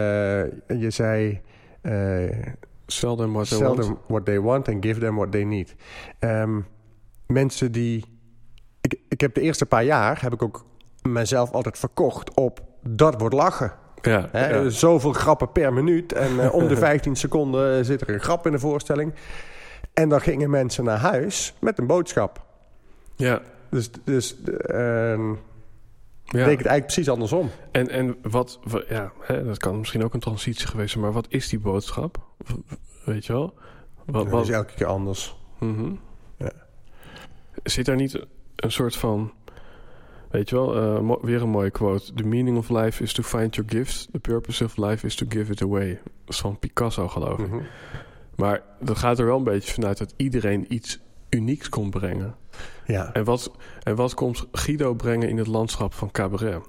[0.82, 1.42] je zei...
[1.82, 2.30] Uh,
[2.86, 3.82] Sell them what they sell want.
[3.82, 5.76] them what they want and give them what they need.
[6.20, 6.66] Um,
[7.28, 8.06] mensen die...
[8.82, 10.66] Ik, ik heb de eerste paar jaar heb ik ook
[11.02, 13.72] mezelf altijd verkocht op dat wordt lachen.
[14.02, 14.70] Ja, He, ja.
[14.70, 16.14] Zoveel grappen per minuut.
[16.14, 19.14] En uh, om de 15 seconden zit er een grap in de voorstelling.
[20.02, 22.46] En dan gingen mensen naar huis met een boodschap.
[23.16, 23.42] ja.
[23.72, 26.38] Dus, dus uh, Ja.
[26.38, 27.50] het eigenlijk precies andersom.
[27.72, 31.14] En, en wat, wat- ja, hè, dat kan misschien ook een transitie geweest zijn, maar
[31.14, 32.18] wat is die boodschap?
[33.06, 33.54] Weet je wel?
[34.06, 35.36] Wat, Dat is elke keer anders.
[35.60, 35.92] Mhm.
[36.38, 36.52] Ja.
[37.64, 39.32] Zit daar niet een soort van,
[40.32, 42.14] weet je wel, eh, weer een mooie quote.
[42.14, 44.08] The meaning of life is to find your gift.
[44.12, 45.90] The purpose of life is to give it away.
[46.04, 47.48] Dat is van Picasso, geloof ik.
[47.48, 47.60] Mhm.
[48.40, 51.00] Maar dat gaat er wel een beetje vanuit dat iedereen iets
[51.30, 52.36] unieks komt brengen.
[52.86, 53.14] Ja.
[53.14, 53.52] En wat,
[53.84, 56.64] en wat komt Guido brengen in het landschap van cabaret?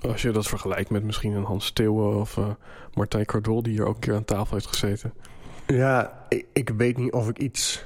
[0.00, 2.50] Als je dat vergelijkt met misschien een Hans Steeuwen of eh,
[2.94, 3.62] Martijn Cardol...
[3.62, 5.14] die hier ook een keer aan tafel heeft gezeten.
[5.66, 7.84] Ja, ik, ik weet niet of ik iets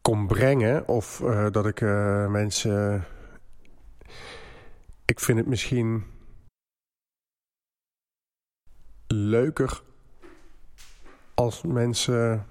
[0.00, 3.04] kon brengen of uh, dat ik uh, mensen.
[5.04, 6.04] Ik vind het misschien
[9.06, 9.82] leuker
[11.34, 12.46] als mensen.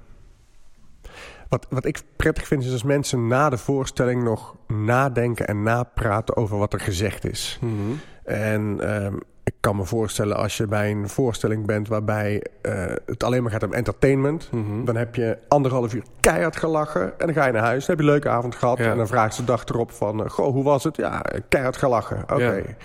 [1.49, 6.35] Wat, wat ik prettig vind is als mensen na de voorstelling nog nadenken en napraten
[6.35, 7.57] over wat er gezegd is.
[7.61, 7.99] Mm -hmm.
[8.23, 13.23] En um, ik kan me voorstellen als je bij een voorstelling bent waarbij uh, het
[13.23, 14.49] alleen maar gaat om entertainment.
[14.51, 14.85] Mm -hmm.
[14.85, 17.85] Dan heb je anderhalf uur keihard gelachen en dan ga je naar huis.
[17.85, 18.91] Dan heb je een leuke avond gehad Ja.
[18.91, 20.19] en dan vraagt ze de dag erop van...
[20.19, 20.95] Uh, goh, hoe was het?
[20.97, 22.21] Ja, keihard gelachen.
[22.23, 22.33] Oké.
[22.33, 22.57] Okay.
[22.57, 22.75] Ja.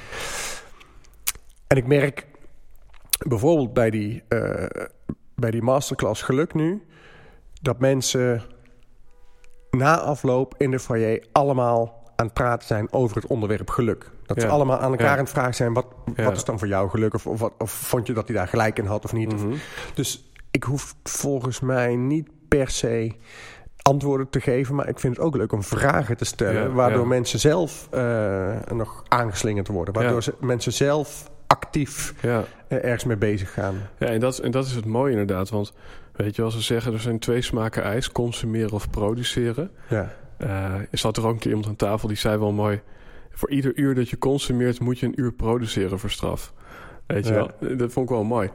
[1.67, 2.27] En ik merk
[3.27, 4.65] bijvoorbeeld bij die, uh,
[5.37, 6.83] bij die masterclass geluk nu...
[7.63, 8.43] dat mensen
[9.71, 14.11] na afloop in de foyer allemaal aan het praten zijn over het onderwerp geluk.
[14.27, 15.13] Dat ze allemaal aan elkaar Ja.
[15.13, 16.25] aan het vragen zijn: wat, Ja.
[16.25, 17.15] wat is dan voor jou geluk?
[17.15, 19.33] Of, of, wat- of vond je dat hij daar gelijk in had of niet?
[19.33, 19.55] Mhm.
[19.95, 23.13] dus ik hoef volgens mij niet per se
[23.83, 27.39] antwoorden te geven, maar ik vind het ook leuk om vragen te stellen, waardoor mensen
[27.39, 32.45] zelf eh, nog aangeslingerd worden, waardoor ze, mensen zelf actief Ja.
[32.69, 33.75] eh, ergens mee bezig gaan.
[33.99, 35.49] Ja, en dat, en dat is het mooie inderdaad.
[35.51, 35.73] Want
[36.13, 39.71] weet je, als ze zeggen er zijn twee smaken ijs, consumeren of produceren.
[39.89, 42.81] Ja, Eh, er zat er ook een keer iemand aan tafel die zei wel mooi:
[43.31, 46.53] voor ieder uur dat je consumeert, moet je een uur produceren voor straf.
[47.07, 47.37] Weet je Ja.
[47.61, 47.77] wel?
[47.77, 48.51] Dat vond ik wel mooi.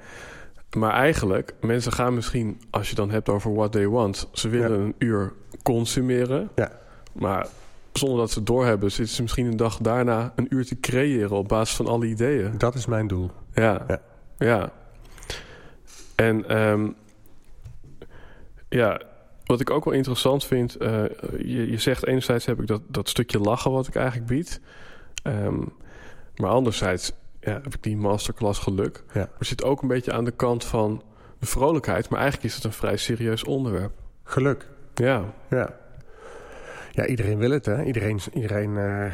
[0.77, 4.79] Maar eigenlijk, mensen gaan misschien, als je dan hebt over what they want, ze willen
[4.79, 4.83] Ja.
[4.85, 6.49] een uur consumeren.
[6.55, 6.71] Ja.
[7.13, 7.47] Maar
[7.93, 11.37] zonder dat ze het doorhebben, zitten ze misschien een dag daarna een uur te creëren
[11.37, 12.57] op basis van alle ideeën.
[12.57, 13.31] dat is mijn doel.
[13.53, 13.85] Ja.
[13.87, 14.01] Ja.
[14.37, 14.71] Ja.
[16.15, 16.89] En ehm,
[18.69, 19.01] ja,
[19.43, 21.03] wat ik ook wel interessant vind, eh,
[21.37, 24.61] je, je zegt enerzijds heb ik dat, dat stukje lachen wat ik eigenlijk bied.
[25.23, 25.59] Ehm,
[26.35, 29.03] maar anderzijds ja, heb ik die masterclass geluk.
[29.13, 29.19] Ja.
[29.19, 31.03] Maar zit ook een beetje aan de kant van
[31.39, 32.09] de vrolijkheid.
[32.09, 33.91] Maar eigenlijk is het een vrij serieus onderwerp.
[34.23, 34.69] Geluk.
[34.93, 35.79] Ja, Ja.
[36.93, 37.83] Ja, iedereen wil het, hè?
[37.83, 39.13] Iedereen, iedereen eh,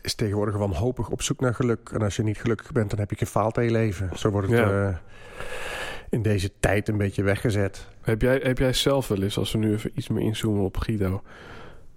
[0.00, 1.90] is tegenwoordig wanhopig op zoek naar geluk.
[1.92, 4.10] En als je niet gelukkig bent, dan heb je gefaald in je leven.
[4.14, 4.88] Zo wordt het Ja.
[4.88, 4.96] eh,
[6.10, 7.88] in deze tijd een beetje weggezet.
[8.02, 10.76] Heb jij, heb jij zelf wel eens, als we nu even iets meer inzoomen op
[10.76, 11.22] Guido.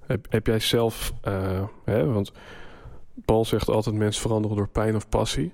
[0.05, 2.31] Heb, heb jij zelf, eh, hè, want
[3.25, 5.53] Paul zegt altijd mensen veranderen door pijn of passie.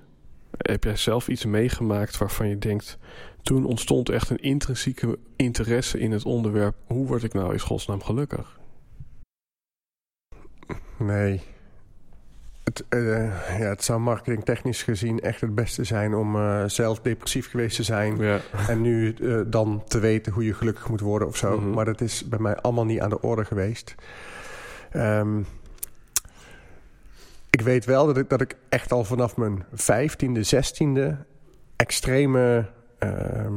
[0.56, 2.98] Heb jij zelf iets meegemaakt waarvan je denkt,
[3.42, 6.74] toen ontstond echt een intrinsieke interesse in het onderwerp.
[6.86, 8.57] Hoe word ik nou in godsnaam gelukkig?
[10.96, 11.42] Nee.
[12.64, 17.50] Het, eh, ja, het zou marketingtechnisch gezien echt het beste zijn om eh, zelf depressief
[17.50, 18.16] geweest te zijn.
[18.16, 21.60] Ja, En nu eh, dan te weten hoe je gelukkig moet worden of zo.
[21.60, 21.70] Mhm.
[21.70, 23.94] Maar dat is bij mij allemaal niet aan de orde geweest.
[24.90, 25.38] Ehm,
[27.50, 31.16] ik weet wel dat ik, dat ik echt al vanaf mijn vijftiende, zestiende
[31.76, 32.66] extreme
[32.98, 33.54] ehm,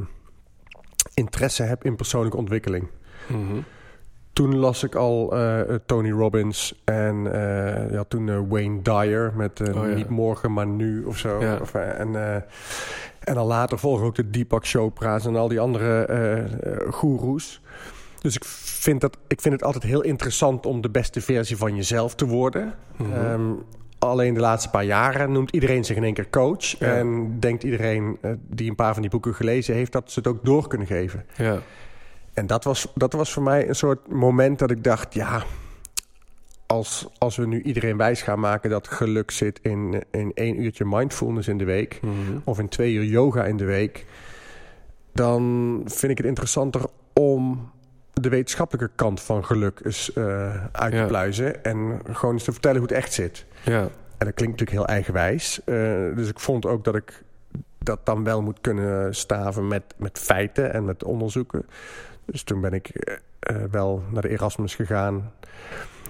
[1.13, 2.87] interesse heb in persoonlijke ontwikkeling.
[3.27, 3.59] Mhm.
[4.41, 9.59] Toen las ik al eh, Tony Robbins en eh, ja, toen eh, Wayne Dyer met
[9.59, 9.95] eh, Oh, ja.
[9.95, 11.41] Niet morgen, maar nu of zo.
[11.41, 11.57] Ja.
[11.61, 12.35] Of, eh, en, eh,
[13.19, 16.47] en dan later volgen ook de Deepak Chopra's en al die andere eh eh,
[16.89, 17.61] goeroes.
[18.21, 21.75] Dus ik vind, dat, ik vind het altijd heel interessant om de beste versie van
[21.75, 22.73] jezelf te worden.
[22.97, 23.13] Mhm.
[23.13, 23.51] Ehm,
[23.99, 26.65] alleen de laatste paar jaren noemt iedereen zich in één keer coach.
[26.79, 26.95] Ja.
[26.95, 29.91] En denkt iedereen eh, die een paar van die boeken gelezen heeft...
[29.91, 31.25] dat ze het ook door kunnen geven.
[31.35, 31.57] ja,
[32.33, 35.13] En dat was, dat was voor mij een soort moment dat ik dacht...
[35.13, 35.43] ja,
[36.65, 38.69] als, als we nu iedereen wijs gaan maken...
[38.69, 41.99] dat geluk zit in, in één uurtje mindfulness in de week...
[42.01, 42.37] Mhm.
[42.43, 44.05] of in twee uur yoga in de week...
[45.13, 46.81] dan vind ik het interessanter
[47.13, 47.71] om
[48.13, 51.01] de wetenschappelijke kant van geluk eens eh, uit Ja.
[51.01, 51.63] te pluizen...
[51.63, 53.45] en gewoon eens te vertellen hoe het echt zit.
[53.63, 53.81] ja,
[54.17, 55.61] En dat klinkt natuurlijk heel eigenwijs.
[55.63, 55.75] Eh,
[56.15, 57.23] dus ik vond ook dat ik
[57.83, 61.65] dat dan wel moet kunnen staven met, met feiten en met onderzoeken.
[62.25, 65.31] Dus toen ben ik eh, eh, wel naar de Erasmus gegaan.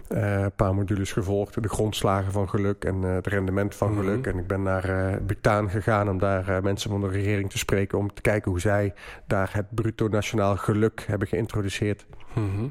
[0.08, 1.62] eh, een paar modules gevolgd.
[1.64, 4.00] De grondslagen van geluk en het rendement van Mhm.
[4.00, 4.28] geluk.
[4.28, 7.98] En ik ben naar Bhutan gegaan om daar mensen van de regering te spreken...
[7.98, 8.94] om te kijken hoe zij
[9.28, 12.68] daar het bruto nationaal geluk hebben geïntroduceerd Mhm.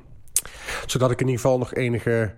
[0.87, 2.35] zodat ik in ieder geval nog enige,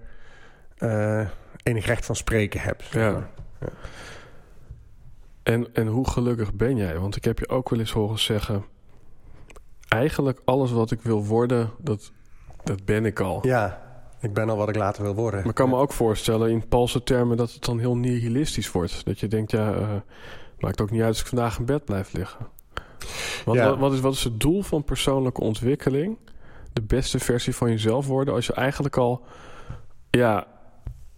[1.62, 2.82] enig recht van spreken heb.
[2.82, 3.10] zeg Ja.
[3.12, 3.28] maar.
[5.42, 6.98] En, en hoe gelukkig ben jij?
[6.98, 8.64] Want ik heb je ook wel eens horen zeggen...
[9.92, 12.12] eigenlijk alles wat ik wil worden, dat,
[12.64, 13.46] dat ben ik al.
[13.46, 13.82] ja,
[14.20, 15.40] ik ben al wat ik later wil worden.
[15.40, 17.36] Maar ik kan me ook voorstellen in Paulse termen...
[17.36, 19.04] dat het dan heel nihilistisch wordt.
[19.04, 19.88] Dat je denkt, ja, eh,
[20.58, 22.46] maakt ook niet uit als ik vandaag in bed blijf liggen.
[23.44, 23.68] Ja.
[23.68, 26.18] wat, wat, is, wat is het doel van persoonlijke ontwikkeling?
[26.72, 28.34] De beste versie van jezelf worden...
[28.34, 29.24] als je eigenlijk al
[30.10, 30.46] ja,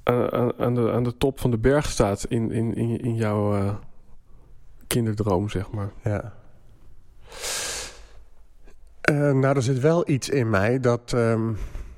[0.05, 2.25] aan, de, aan de top van de berg staat...
[2.29, 3.75] in, in, in, in jouw eh,
[4.87, 5.93] kinderdroom, zeg maar.
[6.05, 6.33] Ja.
[9.05, 11.53] Eh, nou, er zit wel iets in mij dat ehm,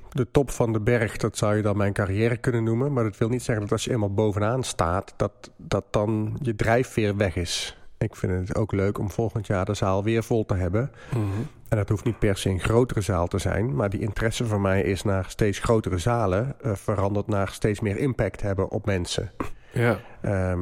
[0.09, 2.93] de top van de berg, dat zou je dan mijn carrière kunnen noemen.
[2.93, 6.55] Maar dat wil niet zeggen dat als je eenmaal bovenaan staat, dat, dat dan je
[6.55, 7.77] drijfveer weg is.
[7.97, 10.91] Ik vind het ook leuk om volgend jaar de zaal weer vol te hebben.
[11.09, 11.21] Mhm.
[11.69, 13.75] En dat hoeft niet per se een grotere zaal te zijn.
[13.75, 17.97] Maar die interesse van mij is naar steeds grotere zalen eh, veranderd naar steeds meer
[17.97, 19.31] impact hebben op mensen.
[19.73, 20.61] Ja, Ehm,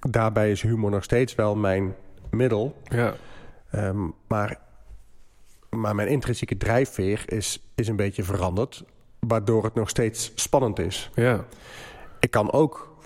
[0.00, 1.94] daarbij is humor nog steeds wel mijn
[2.30, 2.76] middel.
[2.84, 3.14] ja,
[3.70, 4.58] Ehm, maar,
[5.76, 8.84] maar mijn intrinsieke drijfveer is, is een beetje veranderd.
[9.18, 11.10] Waardoor het nog steeds spannend is.
[11.14, 11.44] ja,
[12.20, 12.96] Ik kan ook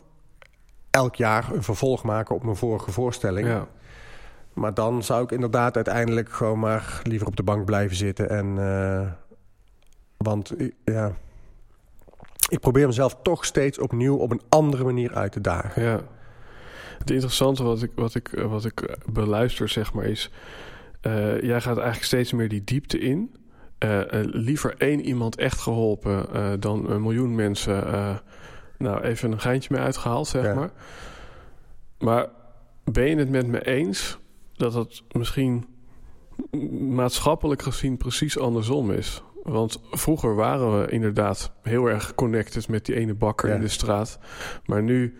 [0.90, 3.46] elk jaar een vervolg maken op mijn vorige voorstelling.
[3.46, 3.68] ja.
[4.52, 8.30] Maar dan zou ik inderdaad uiteindelijk gewoon maar liever op de bank blijven zitten.
[8.30, 9.10] En, eh,
[10.16, 11.16] want ja,
[12.48, 15.82] ik probeer mezelf toch steeds opnieuw op een andere manier uit te dagen.
[15.82, 16.00] Ja.
[16.98, 20.30] Het interessante wat ik, wat ik, wat ik beluister, zeg maar, is...
[21.02, 23.34] Uh, jij gaat eigenlijk steeds meer die diepte in.
[23.84, 26.26] Uh, uh, liever één iemand echt geholpen
[26.60, 27.84] dan een miljoen mensen...
[28.78, 30.54] nou, even een geintje mee uitgehaald, zeg Ja.
[30.54, 30.70] maar.
[31.98, 32.26] Maar
[32.84, 34.18] ben je het met me eens
[34.54, 35.64] dat het misschien
[36.80, 39.22] maatschappelijk gezien precies andersom is?
[39.42, 43.54] Want vroeger waren we inderdaad heel erg connected met die ene bakker Ja.
[43.54, 44.18] in de straat.
[44.64, 45.16] Maar nu,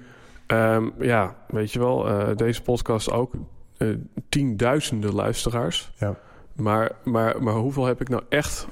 [0.47, 3.33] ehm, ja, weet je wel, eh, deze podcast ook
[3.79, 3.89] eh,
[4.29, 5.93] tienduizenden luisteraars.
[5.99, 6.19] Ja.
[6.53, 8.67] Maar, maar, maar hoeveel heb ik nou echt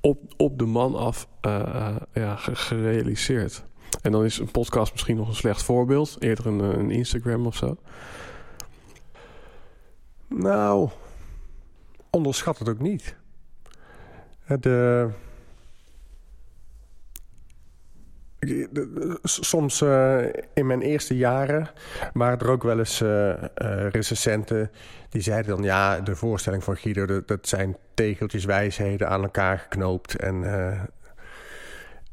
[0.00, 3.64] op, op de man af eh, eh, ja, ge- gerealiseerd?
[4.02, 6.16] En dan is een podcast misschien nog een slecht voorbeeld.
[6.18, 7.76] Eerder een, een Instagram of zo.
[10.28, 10.88] Nou,
[12.10, 13.16] onderschat het ook niet.
[14.46, 15.10] De, de- de-
[19.22, 20.18] soms eh,
[20.54, 21.70] in mijn eerste jaren
[22.12, 24.70] waren er ook wel eens eh, eh, recensenten
[25.08, 30.16] die zeiden dan ja, de voorstelling van Guido, dat, zijn tegeltjes wijsheden aan elkaar geknoopt.
[30.16, 30.66] En, eh,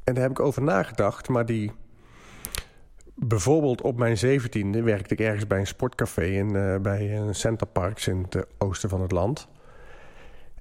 [0.04, 1.72] en daar heb ik over nagedacht, maar die
[3.16, 7.68] bijvoorbeeld op mijn zeventiende werkte ik ergens bij een sportcafé in, eh, bij een Center
[7.68, 9.48] Parks in het eh, oosten van het land.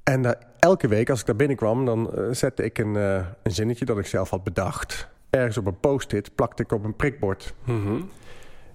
[0.02, 3.84] En elke week als ik daar binnenkwam, dan eh, zette ik een, eh, een zinnetje
[3.84, 5.08] dat ik zelf had bedacht.
[5.34, 7.54] Ergens op een post-it plakte ik op een prikbord.
[7.64, 8.00] Mhm.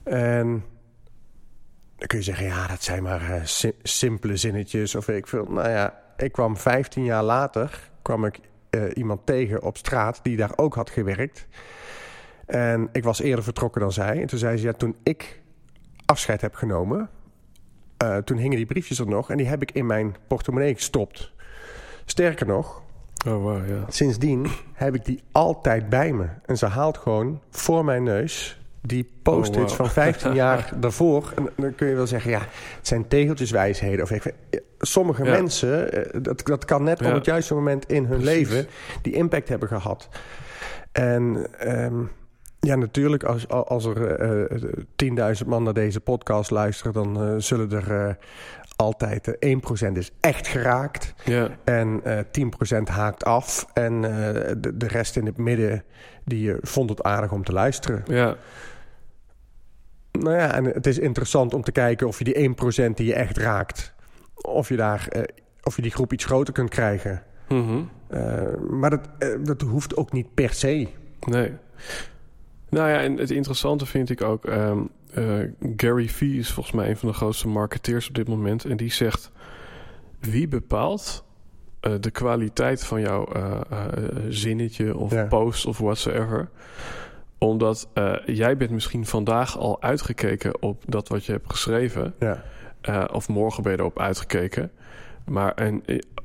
[0.03, 0.63] En
[1.97, 5.27] dan kun je zeggen, ja, dat zijn maar eh, si- simpele zinnetjes of weet ik
[5.27, 5.45] veel.
[5.45, 10.37] Nou ja, ik kwam 15 jaar later, kwam ik eh, iemand tegen op straat die
[10.37, 11.47] daar ook had gewerkt.
[12.45, 14.21] En ik was eerder vertrokken dan zij.
[14.21, 15.41] En toen zei ze, ja, toen ik
[16.05, 17.09] afscheid heb genomen,
[17.97, 21.31] eh, toen hingen die briefjes er nog en die heb ik in mijn portemonnee gestopt.
[22.05, 22.81] Sterker nog,
[23.27, 23.85] Oh, wow, ja.
[23.89, 26.25] Sindsdien heb ik die altijd bij me.
[26.45, 29.75] En ze haalt gewoon voor mijn neus die post-its Oh, wow.
[29.77, 31.33] van 15 jaar daarvoor.
[31.35, 32.39] En dan kun je wel zeggen, ja,
[32.77, 34.03] het zijn tegeltjeswijsheden.
[34.03, 34.33] Of ik,
[34.79, 35.31] sommige Ja.
[35.31, 37.07] mensen, eh, dat, dat kan net Ja.
[37.07, 38.49] op het juiste moment in hun Precies.
[38.49, 38.67] leven...
[39.01, 40.09] die impact hebben gehad.
[40.91, 42.01] En ehm,
[42.59, 44.63] ja, natuurlijk, als, als er eh,
[45.25, 46.93] eh, 10.000 man naar deze podcast luisteren...
[46.93, 48.13] dan eh, zullen er eh,
[48.79, 51.13] altijd eh, 1% is echt geraakt...
[51.25, 52.19] Ja, En eh
[52.77, 53.65] 10% haakt af.
[53.73, 55.83] En eh, de, de rest in het midden,
[56.25, 58.03] die eh, vond het aardig om te luisteren.
[58.05, 58.37] ja,
[60.11, 62.49] Nou ja, en het is interessant om te kijken of je die
[62.89, 63.93] 1% die je echt raakt...
[64.35, 65.07] of je, daar,
[65.63, 67.23] of je die groep iets groter kunt krijgen.
[67.47, 67.83] Mhm.
[68.79, 69.09] Maar dat,
[69.43, 70.87] dat hoeft ook niet per se.
[71.27, 71.51] Nee.
[72.69, 74.45] Nou ja, en het interessante vind ik ook...
[74.45, 74.79] ehm,
[75.13, 75.33] eh,
[75.77, 78.65] Gary Vee is volgens mij een van de grootste marketeers op dit moment.
[78.65, 79.31] En die zegt...
[80.19, 81.23] Wie bepaalt
[81.79, 83.55] eh, de kwaliteit van jouw eh,
[84.29, 85.25] zinnetje of Ja.
[85.25, 86.49] post of whatsoever?
[87.37, 87.87] Omdat
[88.25, 92.13] jij bent misschien vandaag al uitgekeken op dat wat je hebt geschreven...
[92.81, 94.71] Ja, of morgen ben je erop uitgekeken.
[95.25, 95.83] Maar een,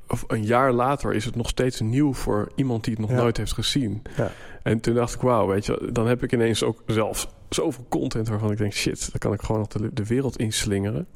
[0.09, 3.17] of een jaar later is het nog steeds nieuw voor iemand die het nog Ja.
[3.17, 4.03] nooit heeft gezien.
[4.17, 4.31] Ja.
[4.63, 8.29] En toen dacht ik, wauw, weet je, dan heb ik ineens ook zelf zoveel content
[8.29, 11.07] waarvan ik denk, shit, dan kan ik gewoon nog de, de wereld inslingeren.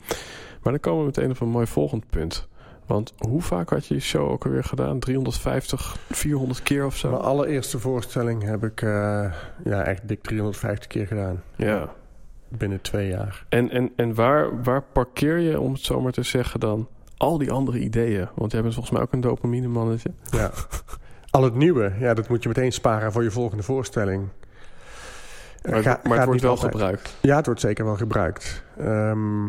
[0.63, 2.49] Maar dan komen we meteen op een mooi volgend punt.
[2.89, 4.99] Want hoe vaak had je je show ook alweer gedaan?
[4.99, 7.11] 350, 400 keer of zo?
[7.11, 9.33] mijn allereerste voorstelling heb ik eh,
[9.65, 11.43] ja, echt dik 350 keer gedaan.
[11.57, 11.93] Ja.
[12.49, 13.45] Binnen twee jaar.
[13.49, 17.39] En, en, en waar, waar parkeer je, om het zo maar te zeggen, dan al
[17.39, 18.29] die andere ideeën?
[18.35, 20.11] Want jij bent volgens mij ook een dopamine mannetje.
[20.31, 20.51] Ja.
[21.31, 24.29] Al het nieuwe, ja, dat moet je meteen sparen voor je volgende voorstelling.
[25.71, 26.71] Maar, ga- het, maar het wordt wel altijd.
[26.73, 27.17] gebruikt.
[27.21, 28.63] Ja, het wordt zeker wel gebruikt.
[28.79, 29.47] Ehm,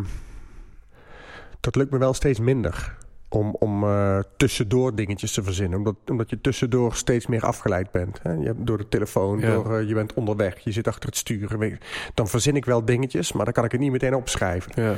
[1.60, 2.96] dat lukt me wel steeds minder.
[3.30, 5.78] Om, om eh, tussendoor dingetjes te verzinnen.
[5.78, 8.20] Omdat, omdat je tussendoor steeds meer afgeleid bent.
[8.24, 8.32] Hè?
[8.32, 9.54] Je hebt door de telefoon, Ja.
[9.54, 11.80] door, eh, je bent onderweg, je zit achter het sturen.
[12.14, 14.72] Dan verzin ik wel dingetjes, maar dan kan ik het niet meteen opschrijven.
[14.76, 14.96] Ja,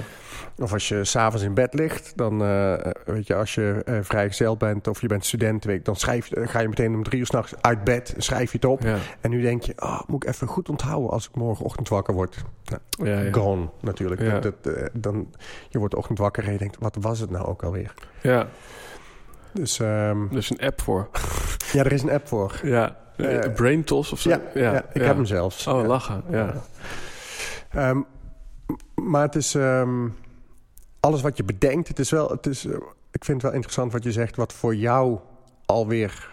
[0.58, 4.88] Of als je s'avonds in bed ligt, dan eh, weet je, als je vrijgezel bent
[4.88, 7.84] of je bent student, weet, dan schrijf, ga je meteen om drie uur s'nachts uit
[7.84, 8.82] bed, schrijf je het op.
[8.82, 12.14] ja, En nu denk je, oh, moet ik even goed onthouden als ik morgenochtend wakker
[12.14, 12.44] word.
[12.64, 13.22] ja.
[13.22, 13.32] ja.
[13.32, 14.22] Gone, natuurlijk.
[14.22, 14.40] Ja.
[14.40, 15.28] Dat, dat, dan,
[15.70, 17.94] je wordt de ochtend wakker en je denkt, wat was het nou ook alweer?
[18.22, 18.48] Ja.
[19.54, 21.10] Dus ehm, Dus een app voor.
[21.74, 22.60] ja, er is een app voor.
[22.64, 24.30] Ja, Eh, Brain Toss of zo.
[24.30, 25.68] Ja, ja, ik heb hem zelfs.
[25.68, 26.24] Oh, lachen.
[26.30, 26.54] Ja.
[27.70, 28.02] Ehm,
[28.96, 30.08] maar het is ehm,
[31.00, 31.88] alles wat je bedenkt.
[31.88, 32.74] Het is wel, het is, eh,
[33.12, 35.20] ik vind het wel interessant wat je zegt, wat voor jou
[35.66, 36.30] alweer.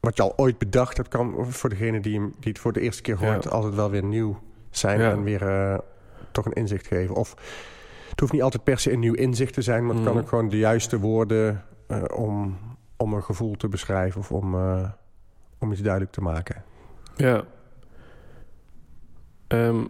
[0.00, 2.80] Wat je al ooit bedacht hebt, kan voor degene die, hem, die het voor de
[2.80, 5.78] eerste keer hoort, altijd wel weer nieuw zijn en weer eh,
[6.32, 7.14] toch een inzicht geven.
[7.14, 7.34] Of
[8.18, 10.22] het hoeft niet altijd per se een nieuw inzicht te zijn, maar het kan Mhm.
[10.22, 12.58] ook gewoon de juiste woorden eh, om,
[12.96, 14.90] om een gevoel te beschrijven of om, eh,
[15.58, 16.62] om iets duidelijk te maken.
[17.16, 17.44] Ja.
[19.46, 19.84] Ehm,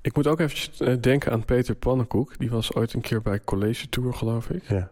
[0.00, 2.38] ik moet ook even eh, denken aan Peter Pannenkoek.
[2.38, 4.62] Die was ooit een keer bij College Tour, geloof ik.
[4.68, 4.90] Ja.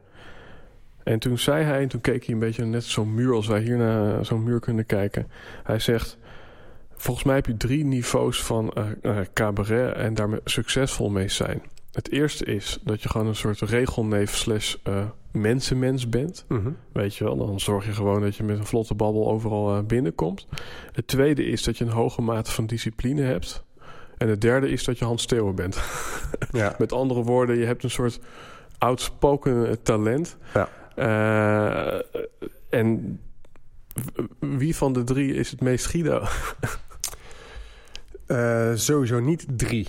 [1.03, 3.61] En toen zei hij, en toen keek hij een beetje net zo'n muur als wij
[3.61, 5.29] hier naar zo'n muur kunnen kijken.
[5.62, 6.18] Hij zegt:
[6.96, 11.62] Volgens mij heb je drie niveaus van uh, cabaret en daar succesvol mee zijn.
[11.95, 16.45] Het eerste is dat je gewoon een soort regelneef slash uh, mensenmens bent.
[16.49, 16.71] Mhm.
[16.93, 20.47] Weet je wel, dan zorg je gewoon dat je met een vlotte babbel overal binnenkomt.
[20.93, 23.65] Het tweede is dat je een hoge mate van discipline hebt.
[24.17, 25.79] En het derde is dat je Hans Steeuwen bent.
[26.53, 26.75] Ja.
[26.79, 28.21] met andere woorden, je hebt een soort
[28.79, 30.37] outspoken talent.
[30.55, 30.69] Ja.
[30.97, 32.21] Uh,
[32.69, 33.21] en
[34.39, 36.23] wie van de drie is het meest Guido?
[38.77, 39.87] sowieso niet drie.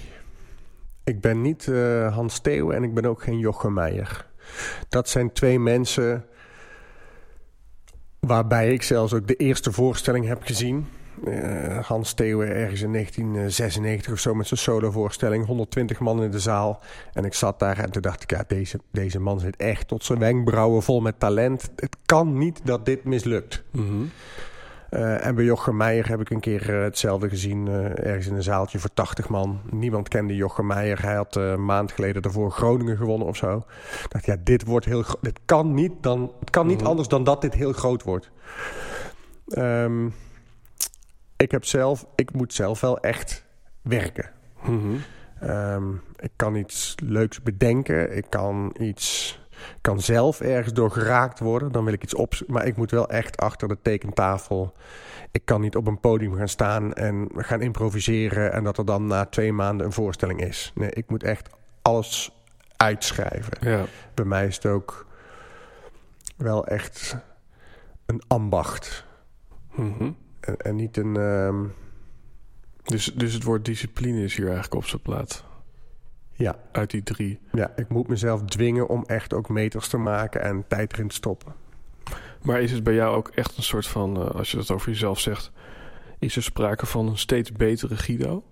[1.05, 4.25] Ik ben niet uh, Hans Theeuwen en ik ben ook geen Jochem Meijer.
[4.89, 6.25] Dat zijn twee mensen
[8.19, 10.87] waarbij ik zelfs ook de eerste voorstelling heb gezien.
[11.27, 15.45] Uh, Hans Theeuwen ergens in 1996 of zo met zijn solovoorstelling.
[15.45, 16.81] 120 man in de zaal.
[17.13, 20.03] En ik zat daar en toen dacht ik, ja, deze, deze man zit echt tot
[20.03, 21.71] zijn wenkbrauwen vol met talent.
[21.75, 23.63] Het kan niet dat dit mislukt.
[23.71, 24.11] Mm.
[24.95, 27.67] Uh, en bij Jochem Meijer heb ik een keer uh, hetzelfde gezien.
[27.67, 29.61] ergens in een zaaltje voor 80 man.
[29.71, 31.01] Niemand kende Jochem Meijer.
[31.01, 33.57] Hij had een maand geleden daarvoor Groningen gewonnen of zo.
[34.03, 36.89] Ik dacht, ja, dit wordt heel Dit kan niet, dan, het kan niet Mhm.
[36.89, 38.31] anders dan dat dit heel groot wordt.
[39.57, 40.13] Um,
[41.37, 43.45] ik heb zelf, ik moet zelf wel echt
[43.81, 44.31] werken.
[44.63, 44.95] Mhm.
[45.43, 48.17] Um, ik kan iets leuks bedenken.
[48.17, 49.39] Ik kan iets,
[49.81, 51.71] kan zelf ergens door geraakt worden.
[51.71, 54.73] Dan wil ik iets op, maar ik moet wel echt achter de tekentafel.
[55.31, 59.07] Ik kan niet op een podium gaan staan en gaan improviseren en dat er dan
[59.07, 60.71] na twee maanden een voorstelling is.
[60.75, 61.49] Nee, ik moet echt
[61.81, 62.31] alles
[62.75, 63.57] uitschrijven.
[63.59, 63.85] Ja.
[64.13, 65.05] Bij mij is het ook
[66.37, 67.17] wel echt
[68.05, 69.05] een ambacht.
[69.75, 70.11] Mhm.
[70.39, 71.15] En, en niet een.
[71.15, 71.73] Um...
[72.83, 75.43] Dus, dus het woord discipline is hier eigenlijk op zijn plaats.
[76.35, 76.55] Ja.
[76.71, 77.39] Uit die drie.
[77.51, 81.15] Ja, ik moet mezelf dwingen om echt ook meters te maken en tijd erin te
[81.15, 81.53] stoppen.
[82.41, 84.89] Maar is het bij jou ook echt een soort van, uh, als je dat over
[84.89, 85.51] jezelf zegt,
[86.19, 88.43] is er sprake van een steeds betere Guido?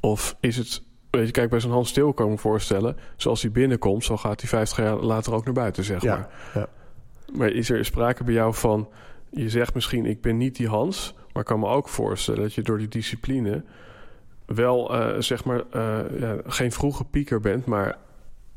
[0.00, 3.42] Of is het, weet je, kijk, bij zo'n Hans Stil kan ik me voorstellen, zoals
[3.42, 6.28] hij binnenkomt, zo gaat hij 50 jaar later ook naar buiten, zeg ja, maar.
[6.54, 6.68] Ja.
[7.32, 8.88] Maar is er sprake bij jou van,
[9.30, 12.54] je zegt misschien, ik ben niet die Hans, maar ik kan me ook voorstellen dat
[12.54, 13.64] je door die discipline
[14.46, 17.96] wel, uh, zeg maar, uh, ja, geen vroege pieker bent, maar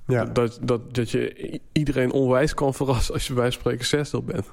[0.05, 0.25] ja.
[0.25, 4.45] dat, dat, dat je iedereen onwijs kan verrassen als je bij spreken zestig bent.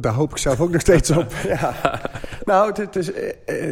[0.00, 1.32] Daar hoop ik zelf ook nog steeds op.
[1.60, 2.00] ja.
[2.44, 3.06] Nou, is,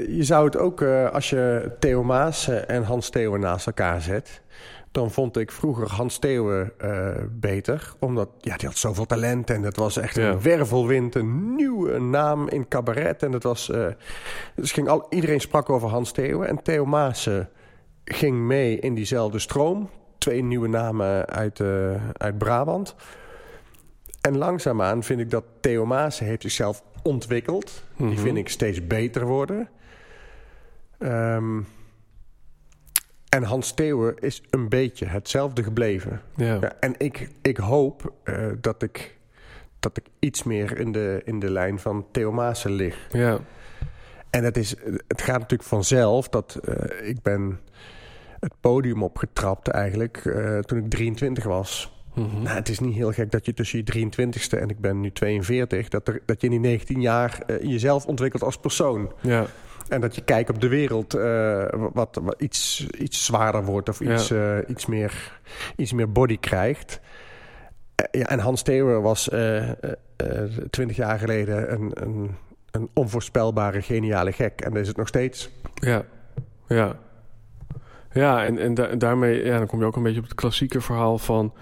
[0.08, 4.42] je zou het ook, als je Theo Maas en Hans Theeuwen naast elkaar zet...
[4.94, 7.94] dan vond ik vroeger Hans Theeuwen uh, beter.
[7.98, 10.30] Omdat, ja, die had zoveel talent en het was echt Ja.
[10.30, 11.14] een wervelwind.
[11.14, 13.22] Een nieuwe naam in cabaret.
[13.22, 13.86] En het was, uh,
[14.56, 16.48] dus ging al, iedereen sprak over Hans Theeuwen.
[16.48, 17.30] En Theo Maas
[18.04, 19.90] ging mee in diezelfde stroom.
[20.18, 22.94] Twee nieuwe namen uit, uh, uit Brabant.
[24.20, 27.84] En langzaamaan vind ik dat Theo Maas heeft zichzelf ontwikkeld.
[27.96, 28.08] Mhm.
[28.08, 29.68] Die vind ik steeds beter worden.
[30.98, 31.66] Um,
[33.34, 36.20] en Hans Theeuwen is een beetje hetzelfde gebleven.
[36.36, 36.58] Ja.
[36.60, 39.16] Ja, en ik, ik hoop uh, dat, ik,
[39.78, 43.06] dat ik iets meer in de, in de lijn van Theo Maassen lig.
[43.10, 43.38] Ja.
[44.30, 44.74] En het, is,
[45.08, 47.60] het gaat natuurlijk vanzelf dat uh, ik ben
[48.40, 51.92] het podium opgetrapt eigenlijk uh, toen ik 23 was.
[52.14, 52.42] Mhm.
[52.42, 55.12] Nou, het is niet heel gek dat je tussen je 23ste en ik ben nu
[55.12, 55.88] 42...
[55.88, 59.12] dat, er, dat je in die 19 jaar uh, jezelf ontwikkelt als persoon.
[59.20, 59.46] Ja.
[59.88, 63.88] En dat je kijk op de wereld uh, wat, wat, iets, iets zwaarder wordt...
[63.88, 64.56] of iets, Ja.
[64.56, 65.40] uh, iets, meer,
[65.76, 67.00] iets meer body krijgt.
[68.14, 69.30] Uh, ja, en Hans Theeuwen was
[70.70, 72.36] twintig jaar geleden een, een,
[72.70, 74.60] een onvoorspelbare, geniale gek.
[74.60, 75.50] En dat is het nog steeds.
[75.74, 76.04] Ja,
[76.68, 76.96] ja.
[78.12, 80.80] Ja, en, en da daarmee ja, dan kom je ook een beetje op het klassieke
[80.80, 81.52] verhaal van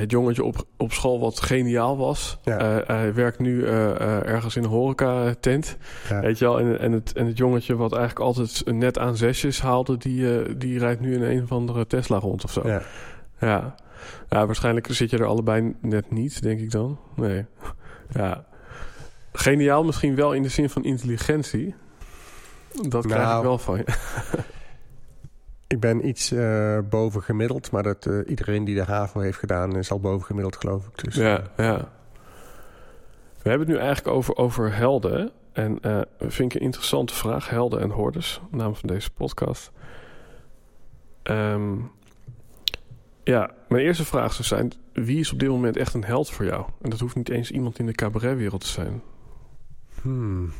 [0.00, 2.38] het jongetje op, op school wat geniaal was.
[2.42, 2.78] Ja.
[2.78, 5.76] Uh, hij werkt nu uh, uh, ergens in een horeca-tent.
[6.08, 6.20] Ja.
[6.20, 6.60] Weet je wel?
[6.60, 9.96] En, en, het, en het jongetje wat eigenlijk altijd net aan zesjes haalde...
[9.96, 12.68] die, die rijdt nu in een of andere Tesla rond of zo.
[12.68, 12.82] Ja.
[13.40, 13.74] Ja.
[14.28, 16.98] ja, waarschijnlijk zit je er allebei net niet, denk ik dan.
[17.16, 17.44] Nee.
[18.10, 18.44] Ja.
[19.32, 21.74] Geniaal misschien wel in de zin van intelligentie.
[22.88, 23.84] Dat krijg Nou, ik wel van je.
[25.66, 29.38] Ik ben iets eh, bovengemiddeld, boven gemiddeld, maar dat, eh, iedereen die de HAVO heeft
[29.38, 31.04] gedaan eh, is al boven gemiddeld, geloof ik.
[31.04, 31.92] Dus, ja, ja.
[33.42, 35.32] We hebben het nu eigenlijk over, over helden.
[35.52, 39.72] En uh, vind ik een interessante vraag, helden en hoorders, naam van deze podcast.
[41.22, 41.76] Ehm,
[43.24, 46.44] ja, mijn eerste vraag zou zijn: wie is op dit moment echt een held voor
[46.44, 46.66] jou?
[46.82, 49.02] En dat hoeft niet eens iemand in de cabaretwereld te zijn.
[50.02, 50.52] Hmm.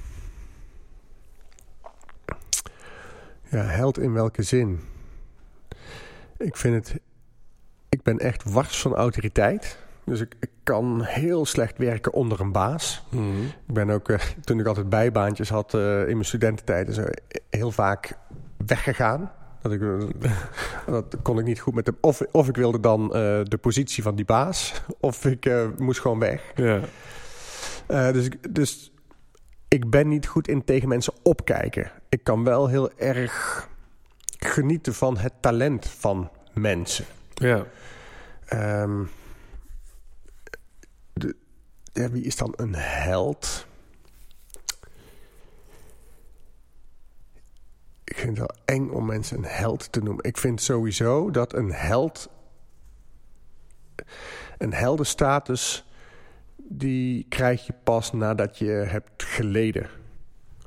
[3.50, 4.80] Ja, held in welke zin?
[6.36, 7.00] Ik vind het...
[7.88, 9.78] Ik ben echt wars van autoriteit.
[10.04, 13.04] Dus ik, ik kan heel slecht werken onder een baas.
[13.10, 13.42] Mhm.
[13.44, 16.94] Ik ben ook, eh, toen ik altijd bijbaantjes had eh, in mijn studententijd...
[16.94, 17.04] zo
[17.50, 18.12] heel vaak
[18.66, 19.32] weggegaan.
[19.62, 20.32] Dat, ik, eh,
[20.86, 21.94] dat kon ik niet goed met de...
[22.00, 24.82] Of, of ik wilde dan de positie van die baas...
[25.00, 26.52] of ik moest gewoon weg.
[26.54, 26.80] Ja.
[28.12, 28.92] Dus, ik- dus
[29.68, 31.90] ik ben niet goed in tegen mensen opkijken.
[32.08, 33.68] Ik kan wel heel erg
[34.46, 37.04] genieten van het talent van mensen.
[37.34, 37.66] Ja.
[38.44, 39.04] Ehm,
[41.12, 41.36] de,
[41.92, 43.66] ja, wie is dan een held?
[48.04, 50.24] Ik vind het wel eng om mensen een held te noemen.
[50.24, 52.28] Ik vind sowieso dat een held...
[54.58, 55.84] Een heldenstatus...
[56.56, 59.88] die krijg je pas nadat je hebt geleden.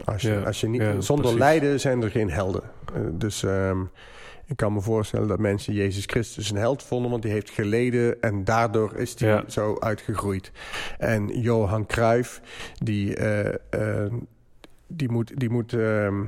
[0.05, 1.39] Als je, Ja, als je niet, ja, zonder precies.
[1.41, 2.61] lijden zijn er geen helden.
[2.93, 3.81] Eh, dus ehm,
[4.45, 7.11] ik kan me voorstellen dat mensen Jezus Christus een held vonden...
[7.11, 9.43] want die heeft geleden en daardoor is hij Ja.
[9.47, 10.51] zo uitgegroeid.
[10.97, 12.41] En Johan Cruijff,
[12.83, 13.53] die, eh,
[14.05, 14.11] eh,
[14.87, 15.39] die moet...
[15.39, 16.23] Die moet ehm,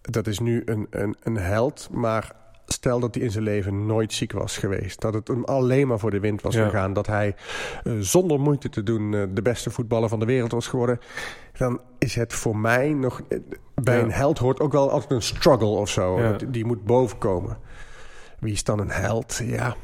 [0.00, 2.32] dat is nu een, een, een held, maar
[2.72, 5.00] stel dat hij in zijn leven nooit ziek was geweest.
[5.00, 6.64] Dat het hem alleen maar voor de wind was Ja.
[6.64, 6.92] gegaan.
[6.92, 7.34] Dat hij
[7.84, 10.98] eh, zonder moeite te doen eh, de beste voetballer van de wereld was geworden.
[11.58, 13.20] Dan is het voor mij nog...
[13.28, 13.38] eh,
[13.74, 14.02] Bij Ja.
[14.02, 16.20] een held hoort ook wel altijd een struggle of zo.
[16.20, 16.36] Ja.
[16.48, 17.58] Die moet bovenkomen.
[18.38, 19.40] Wie is dan een held?
[19.44, 19.74] Ja.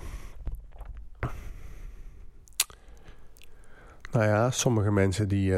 [4.12, 5.54] Nou ja, sommige mensen die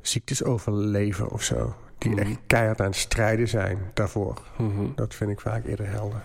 [0.00, 1.74] ziektes overleven of zo.
[1.98, 2.18] Die Mhm.
[2.20, 4.42] echt keihard aan het strijden zijn daarvoor.
[4.58, 4.84] Mhm.
[4.94, 6.22] Dat vind ik vaak eerder helden.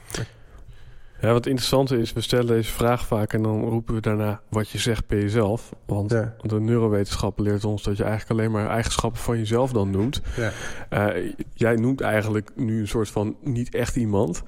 [1.21, 4.69] Ja, wat interessant is, we stellen deze vraag vaak en dan roepen we daarna wat
[4.69, 5.73] je zegt bij jezelf.
[5.85, 6.33] Want Ja.
[6.41, 10.21] de neurowetenschap leert ons dat je eigenlijk alleen maar eigenschappen van jezelf dan noemt.
[10.35, 10.51] Ja.
[10.89, 14.43] Eh, jij noemt eigenlijk nu een soort van niet echt iemand.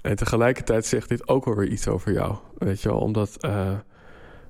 [0.00, 2.36] En tegelijkertijd zegt dit ook wel weer iets over jou.
[2.58, 3.70] Weet je wel, omdat, eh,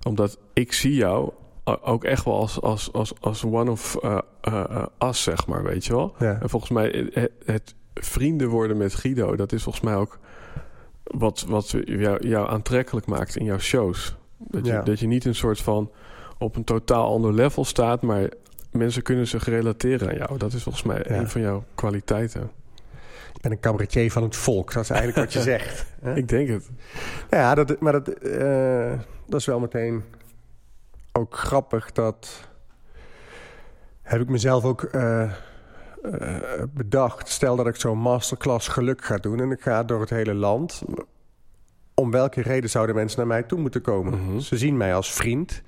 [0.03, 1.33] omdat ik zie jou
[1.65, 3.97] ook echt wel als, als, als, als one of
[4.41, 6.15] eh, us, zeg maar, weet je wel.
[6.19, 6.39] Ja.
[6.43, 10.19] En volgens mij, het, het vrienden worden met Guido, dat is volgens mij ook
[11.05, 14.17] wat, wat jou, jou aantrekkelijk maakt in jouw shows.
[14.39, 14.83] Dat je, Ja.
[14.83, 15.91] dat je niet een soort van
[16.39, 18.29] op een totaal ander level staat, maar
[18.73, 20.39] mensen kunnen zich relateren aan jou.
[20.39, 21.15] Dat is volgens mij Ja.
[21.17, 22.51] een van jouw kwaliteiten.
[23.35, 24.73] Ik ben een cabaretier van het volk.
[24.73, 25.87] Dat is eigenlijk wat je zegt.
[26.01, 26.15] hè?
[26.17, 26.71] Ik denk het.
[27.31, 28.05] Ja, dat, maar dat,
[29.27, 30.03] dat is wel meteen
[31.19, 31.93] ook grappig.
[31.93, 32.49] Dat
[34.03, 35.31] heb ik mezelf ook eh, eh,
[36.71, 37.29] bedacht.
[37.29, 40.83] Stel dat ik zo'n masterclass geluk ga doen en ik ga door het hele land.
[41.95, 44.25] Om welke reden zouden mensen naar mij toe moeten komen?
[44.25, 44.39] Mhm.
[44.39, 45.63] Ze zien mij als vriend.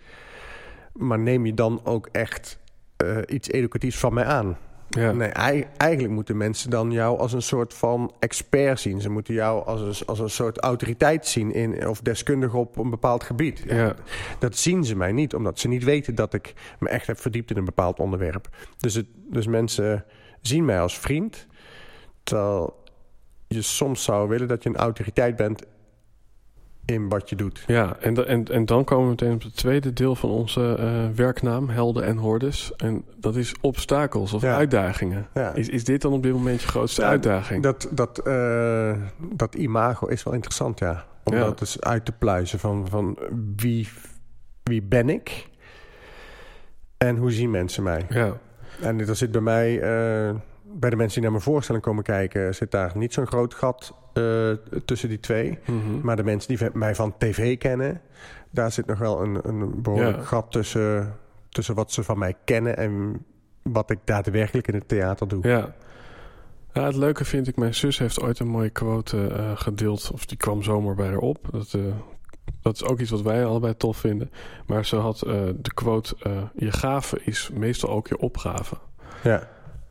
[0.93, 2.59] Maar neem je dan ook echt
[2.97, 4.57] eh, iets educatiefs van mij aan?
[4.97, 5.13] Ja.
[5.13, 9.01] Nee, ei- eigenlijk moeten mensen dan jou als een soort van expert zien.
[9.01, 12.91] Ze moeten jou als een, als een soort autoriteit zien in, of deskundige op een
[12.91, 13.63] bepaald gebied.
[13.67, 13.95] Ja.
[14.39, 17.51] Dat zien ze mij niet, omdat ze niet weten dat ik me echt heb verdiept
[17.51, 18.49] in een bepaald onderwerp.
[18.77, 20.05] Dus, het, dus mensen
[20.41, 21.47] zien mij als vriend,
[22.23, 22.83] terwijl
[23.49, 25.63] je soms zou willen dat je een autoriteit bent
[26.87, 27.65] in wat je doet.
[27.67, 31.17] Ja, en, en, en dan komen we meteen op het tweede deel van onze eh,
[31.17, 32.73] werknaam, helden en hordes.
[32.77, 34.55] En dat is obstakels of Ja.
[34.57, 35.27] uitdagingen.
[35.35, 35.55] Ja.
[35.55, 37.63] Is, is dit dan op dit moment je grootste Ja, uitdaging?
[37.63, 41.05] Dat, dat, eh, dat imago is wel interessant, ja.
[41.25, 43.19] Om dat eens uit te pluizen van, van
[43.57, 43.89] wie,
[44.63, 45.49] wie ben ik
[46.99, 48.07] en hoe zien mensen mij.
[48.09, 48.37] ja.
[48.81, 50.35] En er zit bij mij, eh,
[50.73, 53.95] bij de mensen die naar mijn voorstelling komen kijken, zit daar niet zo'n groot gat
[54.13, 54.51] eh,
[54.85, 55.59] tussen die twee.
[55.67, 56.01] Mhm.
[56.03, 58.01] Maar de mensen die mij van tv kennen,
[58.51, 60.23] daar zit nog wel een, een behoorlijk Ja.
[60.23, 61.15] gat tussen,
[61.49, 63.25] tussen wat ze van mij kennen en
[63.63, 65.49] wat ik daadwerkelijk in het theater doe.
[65.49, 65.75] Ja.
[66.73, 70.11] ja, het leuke vind ik, mijn zus heeft ooit een mooie quote eh, gedeeld.
[70.13, 71.39] Of die kwam zomaar bij haar op.
[71.51, 71.81] Dat, eh,
[72.63, 74.31] dat is ook iets wat wij allebei tof vinden.
[74.67, 75.19] Maar ze had
[75.57, 76.17] de quote,
[76.55, 78.77] je gave is meestal ook je opgave.
[79.23, 79.49] Ja.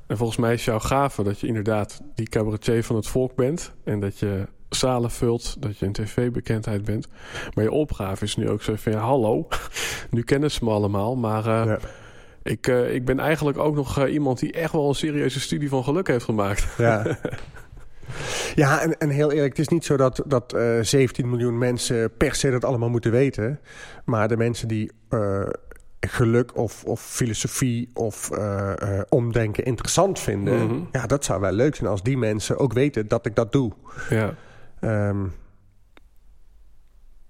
[0.07, 3.73] En volgens mij is jouw gave dat je inderdaad die cabaretier van het volk bent.
[3.83, 7.07] En dat je zalen vult, dat je een tv-bekendheid bent.
[7.53, 9.47] Maar je opgave is nu ook zo van, ja, hallo,
[10.09, 11.15] nu kennen ze me allemaal.
[11.15, 11.79] Maar eh, Ja.
[12.43, 15.69] ik, eh, ik ben eigenlijk ook nog eh, iemand die echt wel een serieuze studie
[15.69, 16.67] van geluk heeft gemaakt.
[16.77, 17.17] Ja.
[18.55, 22.17] Ja, en, en heel eerlijk, het is niet zo dat, dat eh 17 miljoen mensen
[22.17, 23.59] per se dat allemaal moeten weten.
[24.05, 24.91] Maar de mensen die
[25.99, 30.65] geluk of, of filosofie of eh, eh, omdenken interessant vinden...
[30.67, 30.79] Mhm.
[30.91, 33.71] ja, dat zou wel leuk zijn als die mensen ook weten dat ik dat doe.
[34.09, 34.33] Ja,
[34.79, 35.23] Ehm,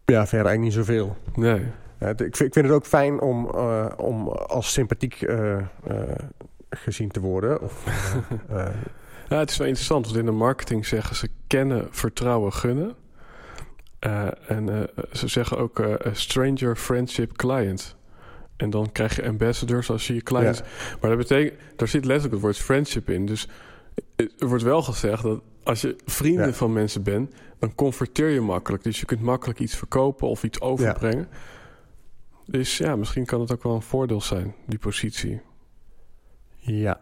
[0.06, 1.18] ja, verder eigenlijk niet zoveel.
[1.36, 1.66] nee.
[1.98, 5.26] Het- ik, vind, ik vind het ook fijn om, eh, om als sympathiek
[6.70, 7.62] gezien te worden.
[7.62, 7.84] Of,
[9.30, 12.96] Ja, het is wel interessant, want in de marketing zeggen ze kennen, vertrouwen, gunnen.
[14.08, 17.96] Uh, en uh, ze zeggen ook uh, stranger, friendship, client.
[18.58, 20.60] En dan krijg je ambassadors als je je clients...
[20.60, 20.66] Ja.
[21.02, 23.26] Maar dat betekent, daar zit letterlijk het woord friendship in.
[23.26, 23.48] Dus
[24.16, 26.54] er wordt wel gezegd dat als je vrienden ja.
[26.54, 27.34] van mensen bent...
[27.60, 28.84] dan converteer je makkelijk.
[28.84, 31.28] Dus je kunt makkelijk iets verkopen of iets overbrengen.
[31.32, 31.38] Ja.
[32.46, 35.42] Dus ja, misschien kan het ook wel een voordeel zijn, die positie.
[36.58, 37.02] Ja.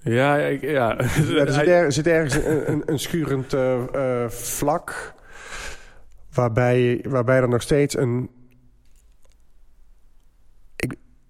[0.00, 0.70] Ja, ik, ja.
[0.70, 5.14] ja er, zit er, zit ergens een, een, een schurend uh, uh, vlak...
[6.34, 8.30] Waarbij, waarbij er nog steeds een...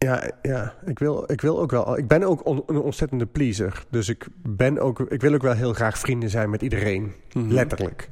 [0.05, 1.99] Ja, ja ik, wil, ik wil ook wel...
[1.99, 3.85] Ik ben ook on, een ontzettende pleaser.
[3.91, 7.03] Dus ik, ben ook, ik wil ook wel heel graag vrienden zijn met iedereen.
[7.03, 7.53] Mm -hmm.
[7.53, 8.09] Letterlijk.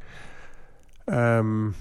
[1.05, 1.75] Um,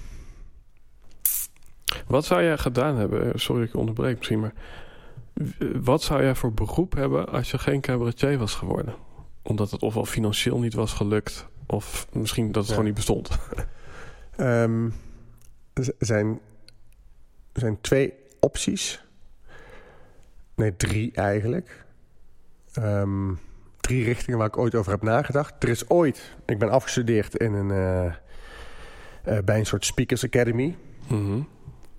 [2.06, 3.40] wat zou jij gedaan hebben?
[3.40, 4.52] Sorry, ik onderbreek misschien, maar...
[5.82, 8.94] Wat zou jij voor beroep hebben als je geen cabaretier was geworden?
[9.42, 11.46] Omdat het ofwel financieel niet was gelukt...
[11.66, 12.70] of misschien dat het ja.
[12.70, 13.30] gewoon niet bestond.
[14.40, 14.94] um,
[15.72, 16.40] er zijn,
[17.52, 19.04] er zijn twee opties.
[20.54, 21.84] Nee, drie eigenlijk.
[22.78, 23.38] Um,
[23.80, 25.62] drie richtingen waar ik ooit over heb nagedacht.
[25.62, 26.36] Er is ooit...
[26.46, 28.14] Ik ben afgestudeerd in een, uh,
[29.34, 30.76] uh, bij een soort Speakers Academy...
[31.08, 31.48] Mm -hmm.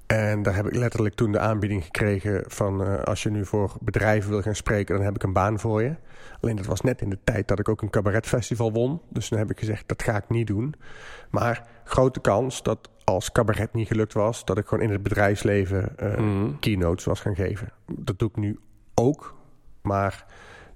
[0.08, 2.82] En daar heb ik letterlijk toen de aanbieding gekregen van...
[2.82, 5.82] Uh, als je nu voor bedrijven wil gaan spreken, dan heb ik een baan voor
[5.82, 5.96] je.
[6.42, 9.02] Alleen dat was net in de tijd dat ik ook een cabaretfestival won.
[9.10, 10.74] Dus dan heb ik gezegd, dat ga ik niet doen.
[11.30, 14.46] Maar grote kans dat als cabaret niet gelukt was...
[14.46, 16.60] dat ik gewoon in het bedrijfsleven uh, mm -hmm.
[16.60, 17.72] keynotes was gaan geven.
[17.88, 18.60] Dat doe ik nu
[18.94, 19.36] ook,
[19.82, 20.26] maar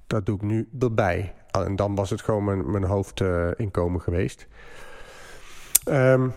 [0.08, 1.34] dat doe ik nu erbij.
[1.52, 4.48] En dan was het gewoon mijn, mijn hoofdinkomen uh, geweest.
[5.90, 6.34] Um,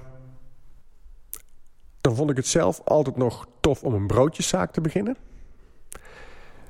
[2.01, 5.17] dan vond ik het zelf altijd nog tof om een broodjeszaak te beginnen.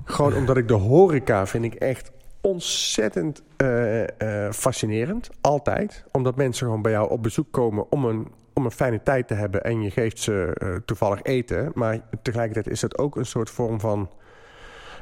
[0.04, 4.06] Gewoon omdat ik de horeca vind ik echt ontzettend uh, uh,
[4.50, 5.30] fascinerend.
[5.40, 6.04] Altijd.
[6.12, 9.34] Omdat mensen gewoon bij jou op bezoek komen om een, om een fijne tijd te
[9.34, 9.64] hebben.
[9.64, 11.70] En je geeft ze uh, toevallig eten.
[11.74, 14.10] Maar tegelijkertijd is het ook een soort vorm van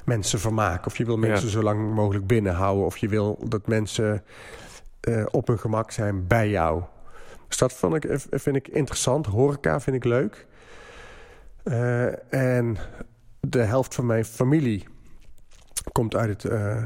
[0.05, 0.87] mensen vermaken.
[0.87, 1.53] Of je wil mensen ja.
[1.53, 2.85] zo lang mogelijk binnenhouden.
[2.85, 4.25] Of je wil dat mensen
[5.31, 6.83] op hun gemak zijn bij jou.
[7.49, 9.27] Dus dat vond ik, vind ik interessant.
[9.27, 10.47] Horeca vind ik leuk.
[12.29, 12.77] En
[13.41, 14.87] de helft van mijn familie
[15.93, 16.83] komt uit het, uh,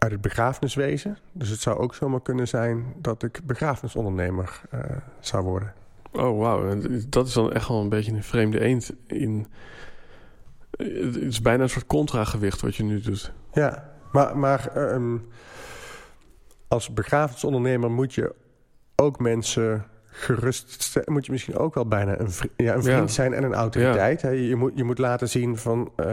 [0.00, 1.18] uit het begrafeniswezen.
[1.32, 4.80] Dus het zou ook zomaar kunnen zijn dat ik begrafenisondernemer uh,
[5.20, 5.72] zou worden.
[6.12, 6.80] Oh, wauw.
[7.08, 9.46] Dat is dan echt wel een beetje een vreemde eend in...
[10.70, 13.32] Het is bijna een soort contragewicht wat je nu doet.
[13.52, 15.28] Ja, maar, maar um,
[16.68, 18.34] als begrafenisondernemer moet je
[18.96, 23.14] ook mensen gerust moet je misschien ook wel bijna een, vri ja, een vriend ja.
[23.14, 24.20] zijn en een autoriteit.
[24.20, 24.30] Ja.
[24.30, 26.06] Je, moet, je moet laten zien van uh,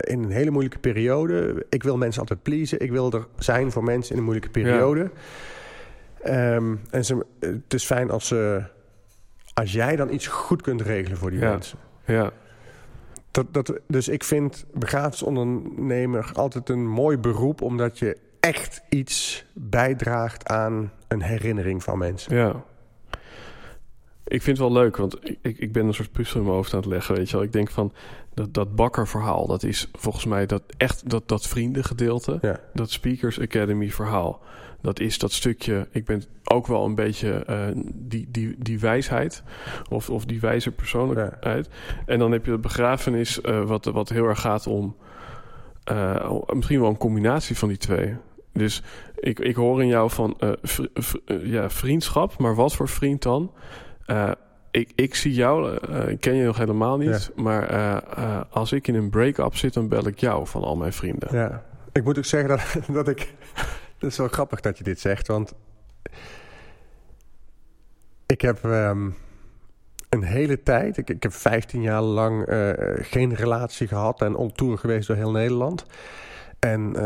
[0.00, 1.66] in een hele moeilijke periode.
[1.68, 2.80] Ik wil mensen altijd pleasen.
[2.80, 5.10] Ik wil er zijn voor mensen in een moeilijke periode.
[6.26, 8.62] Um, en ze, het is fijn als, ze,
[9.54, 11.78] als jij dan iets goed kunt regelen voor die mensen.
[12.04, 12.30] Ja.
[13.30, 20.48] Dat, dat, dus ik vind begrafenisondernemer altijd een mooi beroep, omdat je echt iets bijdraagt
[20.48, 22.36] aan een herinnering van mensen.
[22.36, 22.64] Ja.
[24.30, 26.72] Ik vind het wel leuk, want ik, ik ben een soort puzzel in mijn hoofd
[26.72, 27.14] aan het leggen.
[27.14, 27.92] Weet je wel, ik denk van
[28.34, 32.60] dat, dat bakkerverhaal, dat is volgens mij dat echt dat, dat vriendengedeelte, ja.
[32.74, 34.40] dat Speakers Academy verhaal.
[34.80, 39.42] Dat is dat stukje, ik ben ook wel een beetje uh, die, die, die wijsheid,
[39.88, 41.68] of, of die wijze persoonlijkheid.
[41.70, 41.94] Ja.
[42.06, 44.96] En dan heb je het begrafenis, uh, wat, wat heel erg gaat om
[45.92, 48.16] uh, misschien wel een combinatie van die twee.
[48.52, 48.82] Dus
[49.16, 50.88] ik, ik hoor in jou van vri,
[51.42, 53.52] ja, vriendschap, maar wat voor vriend dan?
[54.10, 54.30] Uh,
[54.70, 55.76] ik, ik zie jou,
[56.08, 57.42] ik ken je nog helemaal niet, ja.
[57.42, 58.04] maar
[58.50, 61.28] als ik in een break-up zit, dan bel ik jou van al mijn vrienden.
[61.32, 63.34] Ja, ik moet ook zeggen dat, dat ik.
[63.98, 65.54] Het is wel grappig dat je dit zegt, want
[68.26, 69.14] ik heb um,
[70.08, 72.44] een hele tijd, ik, ik heb 15 jaar lang
[73.00, 75.86] geen relatie gehad en on tour geweest door heel Nederland.
[76.58, 76.96] En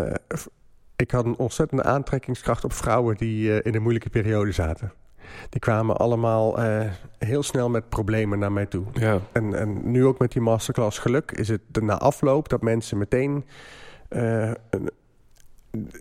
[0.96, 4.92] ik had een ontzettende aantrekkingskracht op vrouwen die in een moeilijke periode zaten.
[5.49, 6.80] Die kwamen allemaal uh,
[7.18, 8.85] heel snel met problemen naar mij toe.
[8.93, 9.20] Ja.
[9.32, 12.99] En, en nu ook met die masterclass geluk is het de na afloop dat mensen
[12.99, 13.45] meteen...
[14.11, 14.91] Uh, een,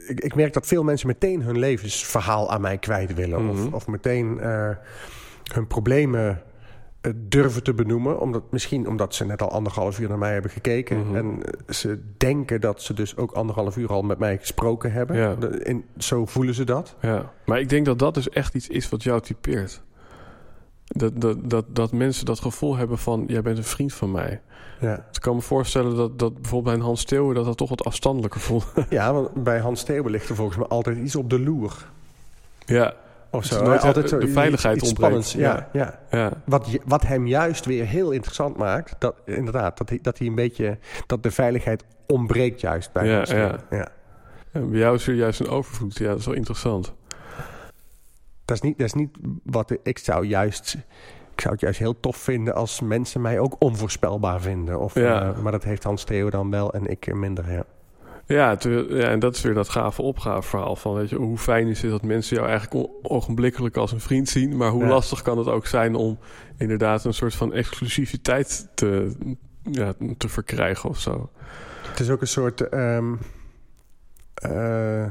[0.07, 3.41] ik, ik, merk dat veel mensen meteen hun levensverhaal aan mij kwijt willen.
[3.41, 3.65] Mm -hmm.
[3.65, 4.39] of, of, meteen
[5.53, 6.41] hun problemen
[7.15, 8.19] durven te benoemen.
[8.19, 10.97] Omdat, misschien omdat ze net al anderhalf uur naar mij hebben gekeken.
[10.97, 11.15] Mm -hmm.
[11.15, 11.39] En
[11.75, 15.15] ze denken dat ze dus ook anderhalf uur al met mij gesproken hebben.
[15.15, 15.37] Ja.
[15.63, 16.95] En zo voelen ze dat.
[17.01, 17.31] Ja.
[17.45, 19.81] Maar ik denk dat dat dus echt iets is wat jou typeert.
[20.85, 23.23] Dat, dat, dat, dat mensen dat gevoel hebben van...
[23.27, 24.41] jij bent een vriend van mij.
[24.79, 24.95] Ja.
[24.95, 27.35] Dus ik kan me voorstellen dat, dat bijvoorbeeld bij Hans Steeuwen...
[27.35, 28.65] dat dat toch wat afstandelijker voelt.
[28.89, 31.89] ja, want bij Hans Steeuwen ligt er volgens mij altijd iets op de loer.
[32.65, 32.93] ja,
[33.33, 33.63] Of zo.
[33.63, 35.25] nooit Altijd zo de veiligheid iets ontbreekt.
[35.25, 35.69] spannends.
[35.73, 35.99] Ja, ja.
[36.19, 36.31] ja.
[36.45, 40.35] Wat, wat hem juist weer heel interessant maakt, dat, inderdaad, dat hij, dat hij een
[40.35, 40.77] beetje,
[41.07, 43.59] dat de veiligheid ontbreekt juist bij Ja, ja.
[43.69, 43.87] ja.
[44.51, 45.97] En bij jou is er juist een overvloed.
[45.97, 46.93] Ja, dat is wel interessant.
[48.45, 49.09] Dat, is niet, dat is niet
[49.43, 50.77] wat ik- ik zou juist.
[51.33, 54.79] Ik zou het juist heel tof vinden als mensen mij ook onvoorspelbaar vinden.
[54.79, 55.21] Of, Ja.
[55.33, 57.51] eh, maar dat heeft Hans Theo dan wel en ik minder.
[57.51, 57.63] Ja.
[58.25, 61.81] Ja, ja, en dat is weer dat gave opgaveverhaal van, weet je, hoe fijn is
[61.81, 64.89] het dat mensen jou eigenlijk ogenblikkelijk als een vriend zien, maar hoe Ja.
[64.89, 66.19] lastig kan het ook zijn om
[66.57, 69.15] inderdaad een soort van exclusiviteit te,
[69.71, 71.29] ja, te verkrijgen of zo.
[71.87, 72.69] Het is ook een soort.
[72.69, 73.13] ehm,
[74.33, 75.05] eh,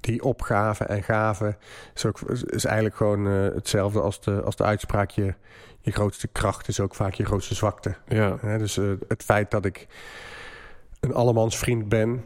[0.00, 1.56] die opgave en gave
[1.94, 5.34] is, ook, is eigenlijk gewoon eh, hetzelfde als de, als de uitspraak: je,
[5.80, 7.94] je grootste kracht is ook vaak je grootste zwakte.
[8.08, 9.86] Ja, dus eh, het feit dat ik
[11.00, 12.24] een allemans vriend ben,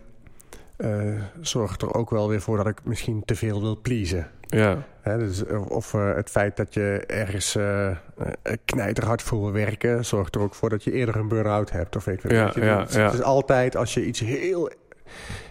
[0.81, 4.31] eh, zorgt er ook wel weer voor dat ik misschien te veel wil pleasen.
[4.47, 7.97] ja, Hè, dus, eh, of eh, het feit dat je ergens eh,
[8.65, 11.97] knijterhard voor wil werken, zorgt er ook voor dat je eerder een burn-out hebt.
[11.97, 12.31] Of weet ik.
[12.31, 13.05] Ja, je, ja, het, ja.
[13.05, 14.71] het is altijd als je iets heel.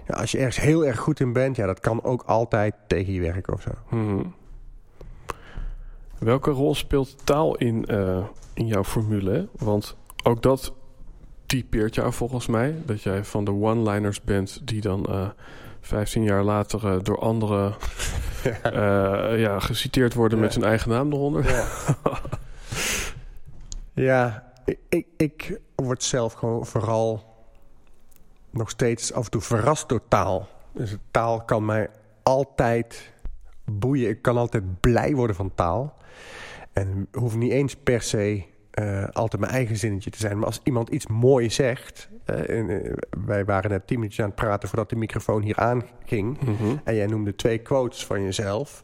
[0.07, 3.13] Ja, als je ergens heel erg goed in bent, ja, dat kan ook altijd tegen
[3.13, 3.71] je werken of zo.
[3.89, 4.23] Mhm.
[6.19, 7.85] Welke rol speelt taal in,
[8.53, 9.47] in jouw formule?
[9.57, 10.73] Want ook dat
[11.49, 12.75] typeert jou volgens mij.
[12.85, 15.29] Dat jij van de one-liners bent die dan eh
[15.81, 17.75] 15 jaar later eh, door anderen
[18.63, 20.43] eh, ja, geciteerd worden Ja.
[20.43, 21.49] met zijn eigen naam eronder.
[21.49, 21.67] Ja,
[24.09, 27.23] ja ik, ik, ik word zelf gewoon vooral
[28.49, 30.47] nog steeds af en toe verrast door taal.
[30.71, 31.89] Dus taal kan mij
[32.23, 33.13] altijd
[33.65, 34.09] boeien.
[34.09, 35.97] Ik kan altijd blij worden van taal.
[36.73, 40.37] En hoeft niet eens per se eh, altijd mijn eigen zinnetje te zijn.
[40.37, 42.09] Maar als iemand iets moois zegt...
[42.25, 42.93] eh, en, eh,
[43.25, 46.41] wij waren net tien minuutjes aan het praten voordat de microfoon hier aanging...
[46.41, 46.75] Mhm.
[46.83, 48.83] En jij noemde twee quotes van jezelf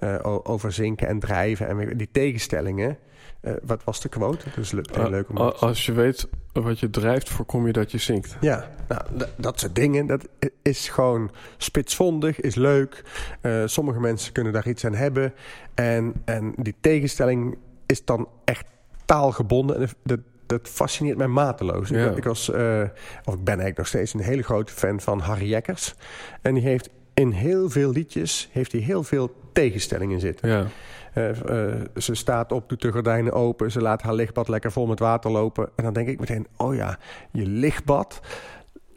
[0.00, 2.98] eh, over zinken en drijven en die tegenstellingen.
[3.40, 4.44] Eh, wat was de quote?
[4.44, 7.72] Dat is le- heel Eh, leuk om als je weet wat je drijft, voorkom je
[7.72, 8.36] dat je zinkt.
[8.40, 9.02] Ja, nou,
[9.36, 10.06] dat soort dingen.
[10.06, 10.28] Dat
[10.62, 13.02] is gewoon spitsvondig, is leuk.
[13.40, 15.34] Eh, sommige mensen kunnen daar iets aan hebben.
[15.74, 17.56] En, en die tegenstelling
[17.86, 18.64] is dan echt
[19.06, 19.76] taalgebonden.
[19.80, 21.88] En dat- dat, fascineert mij mateloos.
[21.88, 22.10] Ja.
[22.10, 22.82] Ik, ik was, eh,
[23.24, 25.94] of ik ben eigenlijk nog steeds een hele grote fan van Harry Jekkers.
[26.42, 30.48] En die heeft in heel veel liedjes heeft hij heel veel tegenstellingen zitten.
[30.48, 30.66] Ja,
[31.12, 31.28] Eh,
[31.70, 33.70] eh, ze staat op, doet de gordijnen open.
[33.70, 35.68] Ze laat haar lichtbad lekker vol met water lopen.
[35.76, 36.98] En dan denk ik meteen, oh ja,
[37.32, 38.20] je lichtbad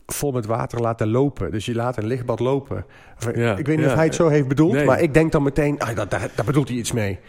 [0.05, 1.51] vol met water laten lopen.
[1.51, 2.85] Dus je laat een lichtbad lopen.
[3.17, 3.91] Of, Ja, ik weet niet ja.
[3.91, 4.85] of hij het zo heeft bedoeld, Nee.
[4.85, 7.19] maar ik denk dan meteen, ah, dat, daar, daar bedoelt hij iets mee.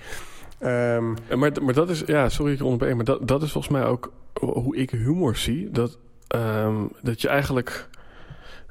[0.60, 3.72] Ehm, Eh, Maar, maar dat is, ja, sorry ik onderbreek, maar dat, dat is volgens
[3.72, 5.70] mij ook hoe ik humor zie.
[5.70, 5.98] Dat,
[6.28, 7.88] ehm, dat je eigenlijk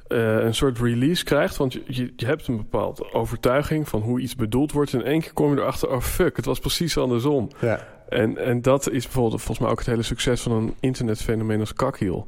[0.08, 1.56] eh, een soort release krijgt.
[1.56, 4.92] Want je, je, je hebt een bepaalde overtuiging van hoe iets bedoeld wordt.
[4.92, 7.48] En in één keer kom je erachter, oh fuck, het was precies andersom.
[7.60, 7.86] ja.
[8.08, 11.72] En, en dat is bijvoorbeeld volgens mij ook het hele succes van een internetfenomeen als
[11.72, 12.26] kakhiel.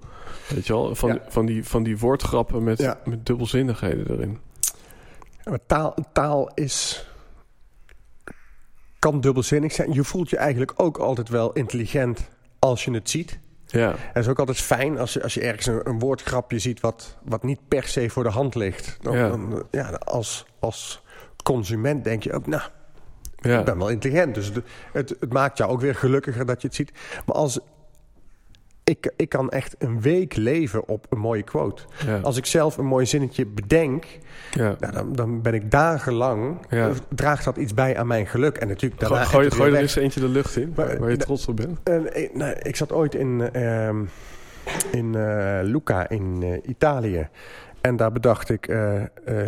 [0.48, 1.18] Weet je wel, van, Ja.
[1.28, 2.98] van, die, van die woordgrappen met, Ja.
[3.04, 4.38] met dubbelzinnigheden erin.
[5.44, 7.06] Maar taal, taal is...
[9.02, 9.92] kan dubbelzinnig zijn.
[9.92, 12.20] Je voelt je eigenlijk ook altijd wel intelligent
[12.58, 13.38] als je het ziet.
[13.66, 16.58] Ja, En het is ook altijd fijn als je, als je ergens een, een woordgrapje
[16.58, 18.98] ziet wat, wat niet per se voor de hand ligt.
[19.00, 19.28] Dan, Ja.
[19.28, 21.02] dan, ja, als, als
[21.44, 22.62] consument denk je ook, nou,
[23.36, 23.58] ja.
[23.58, 24.34] ik ben wel intelligent.
[24.34, 24.50] Dus
[24.92, 26.92] het, het maakt jou ook weer gelukkiger dat je het ziet.
[27.26, 27.58] Maar als,
[28.84, 31.82] ik, ik kan echt een week leven op een mooie quote.
[32.06, 32.18] ja.
[32.20, 34.04] Als ik zelf een mooi zinnetje bedenk,
[34.50, 34.76] ja.
[34.80, 36.90] nou, dan, dan ben ik dagenlang, Ja.
[37.08, 38.56] draagt dat iets bij aan mijn geluk.
[38.56, 41.46] En natuurlijk daarna Gooi, gooi, er eens eentje de lucht in, Maar- waar je trots
[41.48, 41.78] op bent.
[41.84, 44.04] En, eh, nou, ik zat ooit in, ehm,
[44.90, 45.10] in
[45.62, 47.28] Lucca in eh, Italië.
[47.80, 48.74] En daar bedacht ik,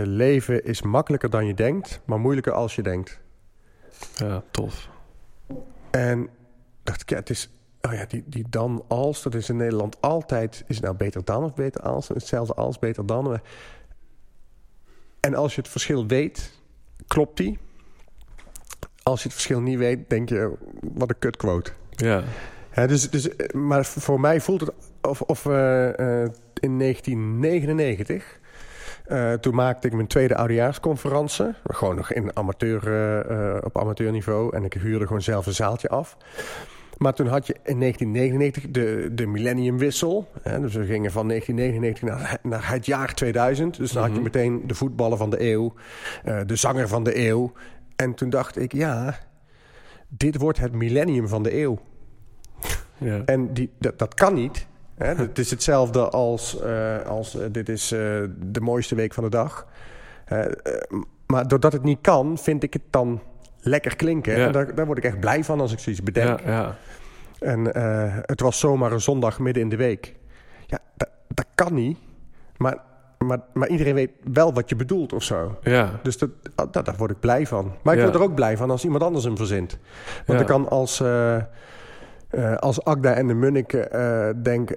[0.05, 3.21] leven is makkelijker dan je denkt, maar moeilijker als je denkt.
[4.15, 4.89] Ja, tof.
[5.91, 6.29] En
[6.83, 7.51] dacht ik, ja, het is,
[7.87, 11.25] oh ja, die, die dan als, dat is in Nederland altijd, is het nou beter
[11.25, 12.09] dan of beter als?
[12.09, 13.41] Hetzelfde als, beter dan.
[15.21, 16.51] En als je het verschil weet,
[17.07, 17.59] klopt die.
[19.03, 21.73] Als je het verschil niet weet, denk je, wat een kutquote.
[21.91, 22.23] Ja,
[22.75, 24.73] Ja, dus, dus, maar voor mij voelt het
[25.03, 26.31] of, of eh, eh,
[26.61, 28.41] in 1999.
[29.05, 31.55] eh, toen maakte ik mijn tweede oudejaarsconferentie.
[31.65, 34.57] Gewoon nog in amateur, op amateurniveau.
[34.57, 36.17] En ik huurde gewoon zelf een zaaltje af.
[36.99, 40.29] Maar toen had je in 1999 de, de millenniumwissel.
[40.43, 43.77] Hè, dus we gingen van 1999 naar, naar het jaar 2000.
[43.77, 44.25] Dus dan had je Mhm.
[44.25, 45.75] meteen de voetballer van de eeuw.
[46.25, 47.53] eh, de zanger van de eeuw.
[47.97, 49.19] En toen dacht ik, ja,
[50.09, 51.79] dit wordt het millennium van de eeuw.
[52.99, 53.23] ja.
[53.25, 54.67] En die, dat, dat kan niet.
[54.95, 55.15] Hè?
[55.15, 59.67] Het is hetzelfde als, eh, als eh, dit is de mooiste week van de dag.
[61.27, 63.21] Maar doordat het niet kan, vind ik het dan
[63.65, 64.37] lekker klinken.
[64.39, 64.47] Ja.
[64.47, 66.41] En daar, daar word ik echt blij van als ik zoiets bedenk.
[66.41, 66.77] Ja, ja.
[67.39, 70.15] En eh, het was zomaar een zondag midden in de week.
[70.67, 71.99] Ja, dat, dat kan niet.
[72.57, 72.77] Maar,
[73.19, 75.59] maar, maar iedereen weet wel wat je bedoelt of zo.
[75.63, 75.91] ja.
[76.03, 77.73] Dus dat, ah, dat, daar word ik blij van.
[77.83, 79.79] Maar ik word er ook blij van als iemand anders hem verzint.
[80.27, 81.37] Want ik kan als, eh,
[82.57, 84.71] als Agda en de Munniken eh, denk,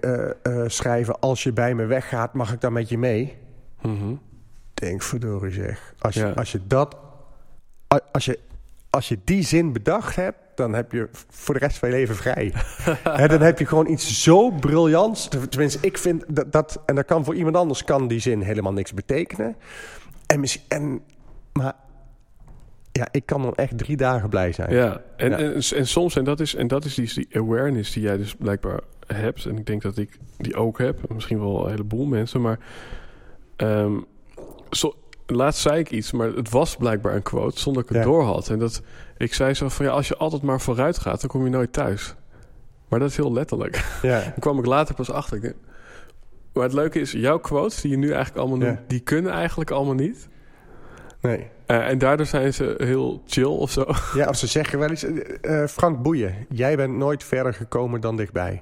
[0.66, 1.20] schrijven...
[1.20, 3.38] als je bij me weggaat, mag ik dan met je mee?
[3.82, 4.14] Mhm.
[4.74, 5.94] Denk, verdorie zeg.
[6.00, 6.32] Als je, Ja.
[6.32, 6.98] als je dat...
[8.12, 8.40] Als je,
[8.98, 12.16] als je die zin bedacht hebt, dan heb je voor de rest van je leven
[12.16, 12.54] vrij.
[13.22, 15.28] Hè, dan heb je gewoon iets zo briljants.
[15.50, 16.82] Tenminste, ik vind dat, dat...
[16.86, 19.56] En dat kan voor iemand anders kan die zin helemaal niks betekenen.
[20.26, 20.64] En misschien...
[20.68, 21.02] En,
[21.54, 21.76] maar
[22.92, 24.74] ja, ik kan dan echt drie dagen blij zijn.
[24.74, 25.38] Ja, en, Ja.
[25.38, 28.36] En, en soms, en dat is, en dat is die, die awareness die jij dus
[28.36, 29.46] blijkbaar hebt.
[29.46, 31.10] En ik denk dat ik die ook heb.
[31.10, 32.42] en Misschien wel een heleboel mensen.
[32.42, 32.60] Maar
[34.70, 34.96] zo,
[35.32, 38.04] laatst zei ik iets, maar het was blijkbaar een quote zonder ik het Ja.
[38.04, 38.50] door had.
[38.50, 38.82] En dat
[39.18, 41.74] ik zei zo van ja, als je altijd maar vooruit gaat, dan kom je nooit
[41.74, 42.16] thuis.
[42.88, 44.00] Maar dat is heel letterlijk.
[44.02, 44.20] Ja.
[44.34, 45.44] Dan kwam ik later pas achter.
[45.44, 45.56] Ik
[46.54, 48.84] Maar het leuke is, jouw quotes die je nu eigenlijk allemaal noemt, Ja.
[48.88, 50.28] die kunnen eigenlijk allemaal niet.
[51.22, 51.48] Nee.
[51.66, 53.86] Eh, en daardoor zijn ze heel chill of zo.
[54.16, 55.04] Ja, of ze zeggen wel eens...
[55.04, 58.62] eh, eh, Frank Boeien, jij bent nooit verder gekomen dan dichtbij.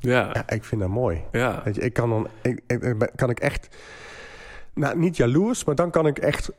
[0.00, 1.22] ja, Ja, ik vind dat mooi.
[1.32, 1.60] ja.
[1.64, 2.28] Weet je, ik kan dan...
[2.42, 2.62] Ik,
[3.16, 3.68] kan ik echt...
[4.74, 6.50] Nou, niet jaloers, maar dan kan ik echt...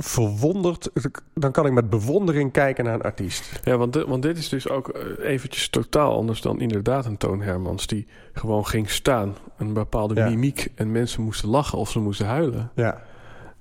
[0.00, 0.90] Verwonderd...
[1.34, 3.60] Dan kan ik met bewondering kijken naar een artiest.
[3.64, 7.16] Ja, want dit, want dit is dus ook eh, eventjes totaal anders dan inderdaad een
[7.16, 7.86] Toon Hermans...
[7.86, 10.28] die gewoon ging staan, een bepaalde Ja.
[10.28, 10.72] mimiek...
[10.74, 12.70] en mensen moesten lachen of ze moesten huilen.
[12.74, 13.02] Ja.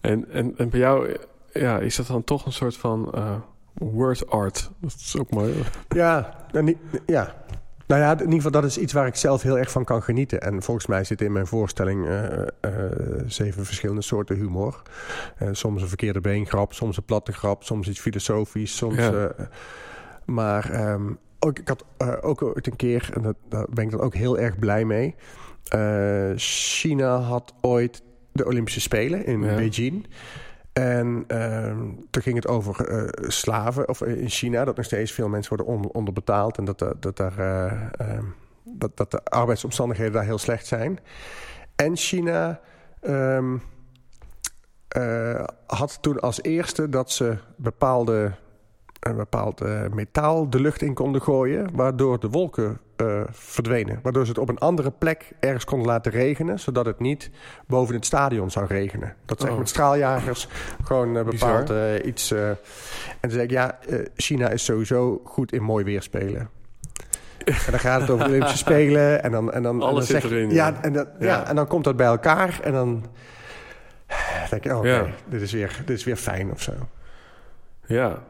[0.02, 3.36] En, en, en bij jou eh, ja, is dat dan toch een soort van eh,
[3.74, 4.72] word art.
[4.80, 5.54] Dat is ook mooi.
[5.90, 7.36] Ja, nou, niet, ja.
[7.94, 10.04] Nou ja, in ieder geval dat is iets waar ik zelf heel erg van kan
[10.04, 10.42] genieten.
[10.42, 12.48] En volgens mij zit in mijn voorstelling eh, eh,
[13.26, 14.82] zeven verschillende soorten humor.
[15.38, 18.96] Eh, soms een verkeerde beengrap, soms een platte grap, soms iets filosofisch, soms...
[18.96, 19.32] Ja.
[20.26, 21.86] maar ehm, ook, ik had
[22.22, 25.16] ook ooit een keer, en dat, daar ben ik dan ook heel erg blij mee...
[26.36, 29.56] China had ooit de Olympische Spelen in Ja.
[29.56, 30.08] Beijing...
[30.74, 35.30] En ehm, toen ging het over eh, slaven, of in China, dat nog steeds veel
[35.30, 38.26] mensen worden onder, onderbetaald en dat, dat, dat, daar, eh, ehm,
[38.64, 41.00] dat, dat de arbeidsomstandigheden daar heel slecht zijn.
[41.76, 42.60] En China
[43.02, 43.58] ehm,
[44.88, 48.32] eh, had toen als eerste dat ze bepaalde,
[49.00, 54.00] een bepaald eh, metaal de lucht in konden gooien, waardoor de wolken eh, verdwenen.
[54.04, 57.30] Waardoor ze het op een andere plek ergens konden laten regenen, zodat het niet
[57.68, 59.16] boven het stadion zou regenen.
[59.26, 59.60] Dat ze echt Oh.
[59.60, 60.48] met straaljagers
[60.84, 61.26] gewoon Bizar.
[61.26, 62.32] bepaald eh, iets...
[62.32, 62.58] en
[63.22, 63.80] toen zei ik, ja,
[64.16, 66.50] China is sowieso goed in mooi weer spelen.
[67.46, 69.24] En dan gaat het over de Olympische Spelen.
[69.24, 70.82] En dan, en dan, en dan Alles zit erin, Ja, ja.
[70.82, 71.06] en, ja.
[71.20, 71.48] Ja.
[71.48, 72.60] en dan komt dat bij elkaar.
[72.64, 73.06] En dan
[74.50, 75.06] denk je, oh, oké, Ja.
[75.28, 76.72] dit, is weer, dit is weer fijn of zo.
[77.86, 78.24] Ja.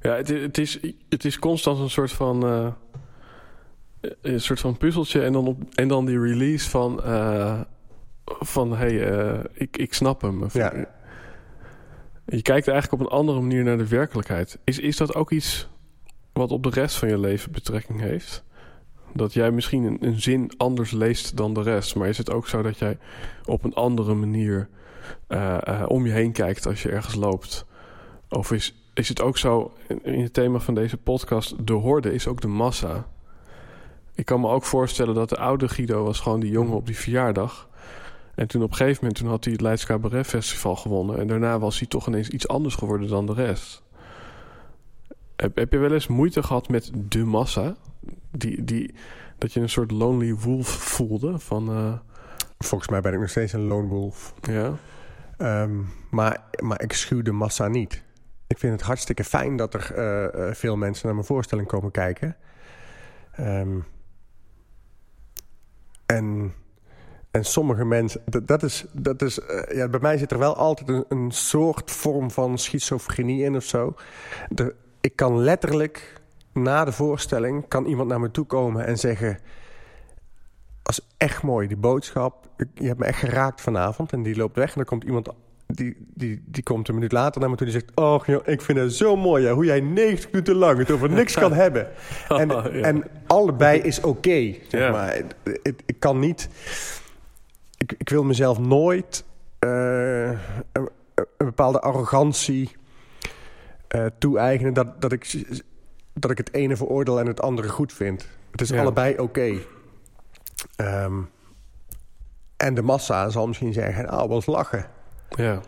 [0.00, 2.44] Ja, het, het, is, het is constant een soort van...
[4.22, 7.02] eh, een soort van puzzeltje en dan, op, en dan die release van...
[7.02, 7.60] eh,
[8.24, 10.42] van, hé, hey, eh, ik, ik snap hem.
[10.42, 10.72] Of- Ja.
[12.26, 14.58] Je kijkt eigenlijk op een andere manier naar de werkelijkheid.
[14.64, 15.68] Is, is dat ook iets
[16.32, 18.44] wat op de rest van je leven betrekking heeft?
[19.14, 21.94] Dat jij misschien een, een zin anders leest dan de rest.
[21.94, 22.98] Maar is het ook zo dat jij
[23.44, 24.68] op een andere manier
[25.86, 27.66] om je heen kijkt als je ergens loopt?
[28.28, 32.12] Of is, is het ook zo, in, in het thema van deze podcast, de horde
[32.14, 33.06] is ook de massa?
[34.16, 36.96] Ik kan me ook voorstellen dat de oude Guido was gewoon die jongen op die
[36.96, 37.68] verjaardag.
[38.34, 41.18] En toen op een gegeven moment toen had hij het Leids Cabaret Festival gewonnen.
[41.18, 43.82] En daarna was hij toch ineens iets anders geworden dan de rest.
[45.36, 47.76] Heb, heb je wel eens moeite gehad met de massa?
[48.30, 48.94] Die, die,
[49.38, 51.68] dat je een soort lonely wolf voelde van...
[51.68, 51.92] eh,
[52.58, 54.34] Volgens mij ben ik nog steeds een lone wolf.
[54.42, 54.72] ja,
[55.36, 58.02] Ehm, maar, maar ik schuw de massa niet.
[58.46, 61.90] Ik vind het hartstikke fijn dat er eh, eh, veel mensen naar mijn voorstelling komen
[61.90, 62.36] kijken.
[63.32, 63.78] Ehm,
[66.06, 66.54] en,
[67.30, 70.56] en sommige mensen, dat, dat is, dat is eh, ja, bij mij zit er wel
[70.56, 73.94] altijd een, een soort vorm van schizofrenie in of zo.
[75.00, 76.20] Ik kan letterlijk
[76.52, 79.38] na de voorstelling, kan iemand naar me toe komen en zeggen
[80.86, 82.48] was echt mooi, die boodschap.
[82.74, 84.12] Je hebt me echt geraakt vanavond.
[84.12, 85.28] En die loopt weg en dan komt iemand...
[85.66, 87.96] Die, die, die komt een minuut later naar me toe en die zegt...
[87.98, 91.10] Oh, joh, ik vind het zo mooi ja, hoe jij 90 minuten lang het over
[91.10, 91.88] niks kan hebben.
[92.28, 92.62] En, Ja.
[92.70, 94.54] en allebei is oké.
[94.68, 94.90] zeg Ja.
[94.90, 95.20] maar.
[95.86, 96.48] Ik kan niet...
[97.76, 99.24] Ik, ik wil mezelf nooit
[99.58, 100.38] eh, een,
[101.14, 102.70] een bepaalde arrogantie
[103.88, 104.74] eh toe-eigenen.
[104.74, 105.44] Dat, dat ik
[106.14, 108.28] dat ik het ene veroordeel en het andere goed vind.
[108.50, 108.80] Het is Ja.
[108.80, 109.52] allebei oké.
[110.76, 111.14] Ehm,
[112.56, 114.86] en de massa zal misschien zeggen, nou, was lachen.
[115.28, 115.60] Ja,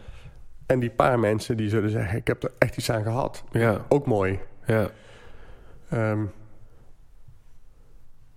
[0.66, 3.44] En die paar mensen die zullen zeggen, ik heb er echt iets aan gehad.
[3.52, 4.38] ja, Ook mooi.
[4.66, 4.90] ja.
[5.90, 6.24] Ehm,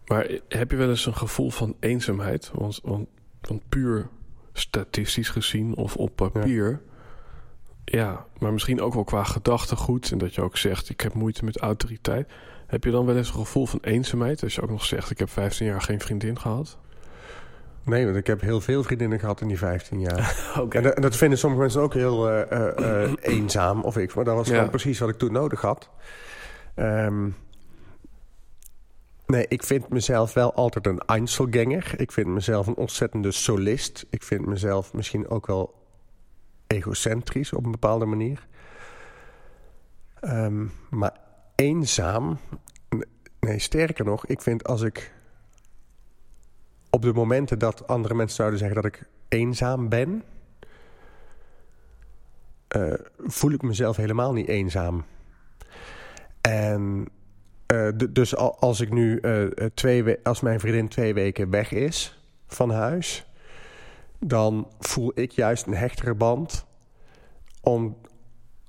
[0.05, 2.51] Maar heb je wel eens een gevoel van eenzaamheid?
[2.53, 3.07] Want, want,
[3.41, 4.09] want puur
[4.53, 6.81] statistisch gezien of op papier...
[7.85, 8.25] Ja.
[8.39, 10.11] maar misschien ook wel qua gedachtegoed...
[10.11, 12.31] en dat je ook zegt, ik heb moeite met autoriteit...
[12.67, 14.43] heb je dan wel eens een gevoel van eenzaamheid...
[14.43, 16.77] als je ook nog zegt, ik heb 15 jaar geen vriendin gehad?
[17.83, 20.35] Nee, want ik heb heel veel vriendinnen gehad in die 15 jaar.
[20.69, 23.81] En, dat- en dat vinden sommige mensen ook heel eh, eh, eh, eenzaam.
[23.83, 24.53] Of ik, maar dat was Ja.
[24.55, 25.89] gewoon precies wat ik toen nodig had.
[26.75, 27.29] Ehm,
[29.25, 31.93] nee, ik vind mezelf wel altijd een Einzelganger.
[31.97, 34.05] Ik vind mezelf een ontzettende solist.
[34.09, 35.73] Ik vind mezelf misschien ook wel
[36.67, 38.47] egocentrisch op een bepaalde manier.
[40.19, 41.13] Ehm, maar
[41.55, 42.37] eenzaam...
[43.39, 45.13] Nee, sterker nog, ik vind als ik...
[46.93, 50.23] Op de momenten dat andere mensen zouden zeggen dat ik eenzaam ben...
[52.67, 55.03] eh, voel ik mezelf helemaal niet eenzaam.
[56.41, 57.05] En
[57.65, 61.71] eh, dus al- als ik nu eh, twee we- als mijn vriendin twee weken weg
[61.71, 63.25] is van huis,
[64.19, 66.65] dan voel ik juist een hechtere band.
[67.61, 67.97] Om,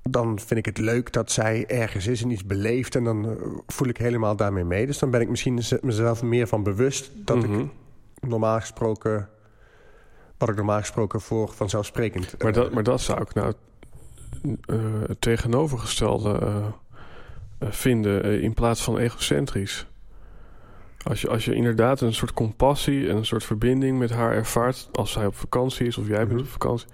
[0.01, 2.95] dan vind ik het leuk dat zij ergens is en iets beleeft.
[2.95, 4.85] En dan voel ik helemaal daarmee mee.
[4.85, 7.59] Dus dan ben ik misschien mezelf meer van bewust dat Mhm.
[7.59, 7.67] ik
[8.27, 9.29] normaal gesproken.
[10.37, 12.35] Wat ik normaal gesproken voor vanzelfsprekend.
[12.37, 13.53] Maar eh, dat, maar dat zou ik nou
[14.65, 14.75] eh,
[15.07, 19.87] het tegenovergestelde eh, vinden in plaats van egocentrisch.
[21.03, 24.89] Als je, als je inderdaad een soort compassie en een soort verbinding met haar ervaart
[24.91, 26.39] als zij op vakantie is of jij bent Mhm.
[26.39, 26.87] op vakantie.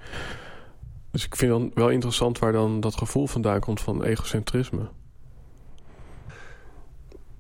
[1.12, 4.90] Dus ik vind dan wel interessant waar dan dat gevoel vandaan komt van egocentrisme.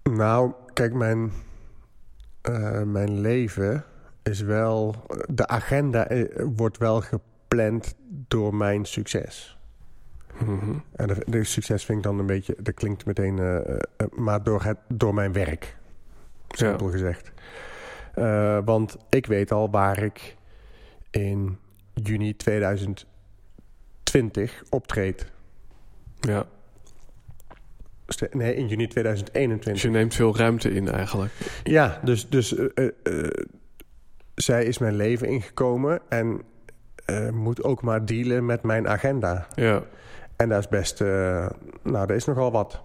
[0.03, 1.31] Nou, kijk, mijn,
[2.41, 3.83] eh, mijn leven
[4.23, 4.95] is wel.
[5.29, 9.57] De agenda eh, wordt wel gepland door mijn succes.
[10.39, 10.77] Mhm.
[10.95, 12.55] En de, de succes vind ik dan een beetje.
[12.59, 13.39] Dat klinkt meteen.
[13.39, 13.75] eh,
[14.15, 15.77] maar door, het, door mijn werk.
[16.49, 17.31] Simpel gezegd.
[18.65, 20.37] Want ik weet al waar ik
[21.09, 21.57] in
[21.93, 25.31] juni 2020 optreed.
[26.19, 26.45] Ja,
[28.31, 29.73] Nee, in juni 2021.
[29.73, 31.31] dus je neemt veel ruimte in eigenlijk.
[31.63, 33.29] Ja, dus, dus eh, eh, eh,
[34.35, 36.41] zij is mijn leven ingekomen en
[37.33, 39.47] moet ook maar dealen met mijn agenda.
[39.55, 39.83] Ja.
[40.35, 41.51] En dat is best, nou,
[41.83, 42.81] dat is nogal wat.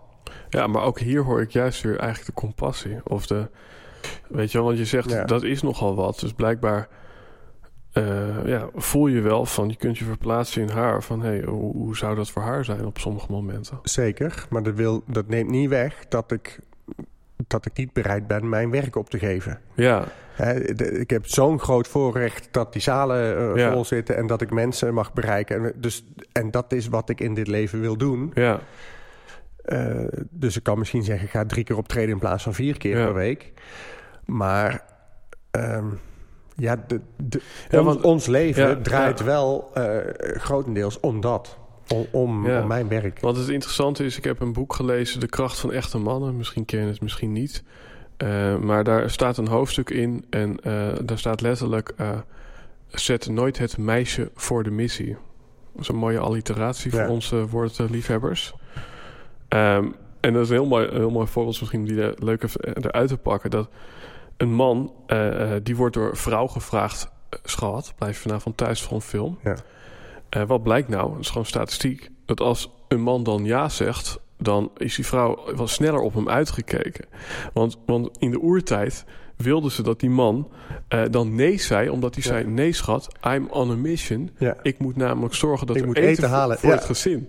[0.48, 2.96] Ja, maar ook hier hoor ik juist weer eigenlijk de compassie.
[3.04, 3.48] Of de,
[4.28, 5.24] weet je wel, want je zegt Ja.
[5.24, 6.20] dat is nogal wat.
[6.20, 6.88] Dus blijkbaar
[7.94, 11.02] eh, ja, voel je wel van, je kunt je verplaatsen in haar.
[11.02, 13.78] Van, hey, hoe, hoe zou dat voor haar zijn op sommige momenten?
[13.82, 16.58] Zeker, maar dat, wil, dat neemt niet weg dat ik,
[17.46, 19.60] dat ik niet bereid ben mijn werk op te geven.
[19.74, 20.04] Ja,
[20.36, 23.72] de- ik heb zo'n groot voorrecht dat die zalen eh, Ja.
[23.72, 25.64] vol zitten en dat ik mensen mag bereiken.
[25.64, 28.30] En, dus, en dat is wat ik in dit leven wil doen.
[28.34, 28.60] ja,
[29.64, 32.78] Eh, dus ik kan misschien zeggen, ik ga drie keer optreden in plaats van vier
[32.78, 33.04] keer Ja.
[33.04, 33.52] per week.
[34.24, 34.84] Maar
[35.50, 35.86] ehm,
[36.56, 37.40] ja, de, de,
[37.70, 39.24] Ja, ons, want- ons leven ja, draait ja.
[39.24, 39.96] wel eh,
[40.38, 41.58] grotendeels om dat.
[41.88, 43.20] Om, om, mijn werk.
[43.20, 46.36] Want het interessante is, ik heb een boek gelezen, De kracht van echte mannen.
[46.36, 47.62] Misschien ken je het, misschien niet.
[48.16, 51.94] Eh, maar daar staat een hoofdstuk in en eh, daar staat letterlijk...
[52.88, 55.16] zet nooit het meisje voor de missie.
[55.72, 58.54] Dat is een mooie alliteratie voor onze woordliefhebbers.
[59.48, 59.86] Ehm,
[60.20, 62.44] en dat is een heel mooi, een heel mooi voorbeeld misschien die er leuk
[62.80, 63.50] eruit te pakken.
[63.50, 63.68] Dat
[64.36, 67.08] een man, eh, eh, die wordt door een vrouw gevraagd...
[67.28, 69.38] eh, schat, blijf je vanavond thuis voor een film?
[69.42, 69.56] Ja.
[70.46, 71.10] Wat blijkt nou?
[71.10, 72.10] Dat is gewoon statistiek.
[72.24, 76.28] Dat als een man dan ja zegt, dan is die vrouw wel sneller op hem
[76.28, 77.04] uitgekeken.
[77.52, 79.04] Want, want in de oertijd
[79.36, 80.48] wilden ze dat die man
[81.10, 82.30] dan nee zei, omdat hij Ja.
[82.30, 84.30] zei: Nee, schat, I'm on a mission.
[84.38, 84.56] Ja.
[84.62, 86.58] Ik moet namelijk zorgen dat Ik moet eten, halen.
[86.58, 86.74] voor Ja.
[86.74, 87.28] het gezin.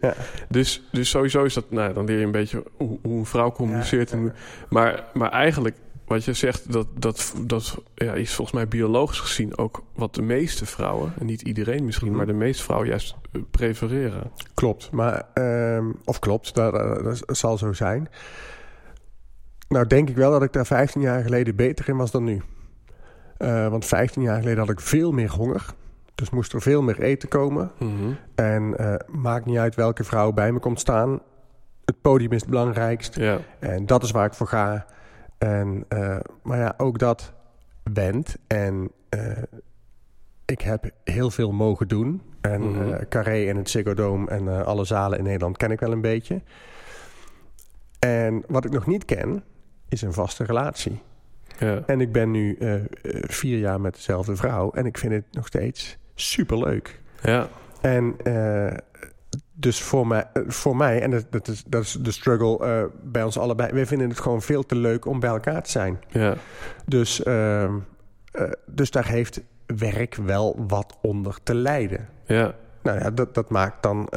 [0.49, 3.51] Dus, dus sowieso is dat, nou, dan leer je een beetje hoe, hoe een vrouw
[3.51, 4.11] communiceert.
[4.11, 4.33] En
[4.69, 5.75] maar, maar eigenlijk,
[6.07, 10.21] wat je zegt, dat, dat, dat ja, is volgens mij biologisch gezien ook wat de
[10.21, 12.17] meeste vrouwen, en niet iedereen misschien, Mhm.
[12.17, 14.31] maar de meeste vrouwen juist eh, prefereren.
[14.53, 18.09] Klopt, maar, ehm, of klopt, dat, eh, dat zal zo zijn.
[19.67, 22.41] Nou, denk ik wel dat ik daar 15 jaar geleden beter in was dan nu.
[23.37, 25.65] Eh, want 15 jaar geleden had ik veel meer honger.
[26.15, 27.71] Dus moest er veel meer eten komen.
[27.79, 28.11] Mhm.
[28.35, 31.19] En eh, maakt niet uit welke vrouw bij me komt staan.
[31.85, 33.15] Het podium is het belangrijkst.
[33.15, 34.85] Ja, En dat is waar ik voor ga.
[35.45, 37.33] En, eh, maar ja, ook dat
[37.83, 38.37] wendt.
[38.47, 39.43] En eh,
[40.45, 42.21] ik heb heel veel mogen doen.
[42.41, 45.91] En eh, Carré en het Ziggo Dome en alle zalen in Nederland ken ik wel
[45.91, 46.41] een beetje.
[47.99, 49.43] En wat ik nog niet ken,
[49.89, 51.01] is een vaste relatie.
[51.59, 51.83] Ja.
[51.85, 52.57] En ik ben nu
[53.21, 57.01] vier jaar met dezelfde vrouw en ik vind het nog steeds superleuk.
[57.21, 57.47] Ja.
[57.81, 58.15] En
[59.57, 62.83] dus voor mij, eh, voor mij en dat, dat, is, dat is de struggle eh,
[63.03, 65.99] bij ons allebei, wij vinden het gewoon veel te leuk om bij elkaar te zijn.
[66.07, 66.33] Ja.
[66.85, 67.73] Dus, ehm,
[68.31, 72.07] eh, dus daar heeft werk wel wat onder te lijden.
[72.25, 72.53] Ja.
[72.83, 74.09] Nou ja, dat, dat, maakt dan,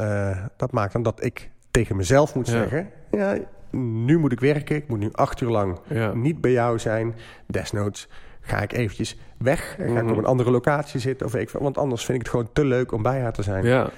[0.57, 2.51] dat maakt dan dat ik tegen mezelf moet Ja.
[2.53, 3.37] zeggen: ja,
[3.71, 6.13] nu moet ik werken, ik moet nu acht uur lang Ja.
[6.13, 7.15] niet bij jou zijn.
[7.47, 8.07] Desnoods
[8.41, 10.11] ga ik eventjes weg en ga ik Mhm.
[10.11, 11.25] op een andere locatie zitten.
[11.27, 13.63] Of ik, want anders vind ik het gewoon te leuk om bij haar te zijn.
[13.65, 13.89] Ja.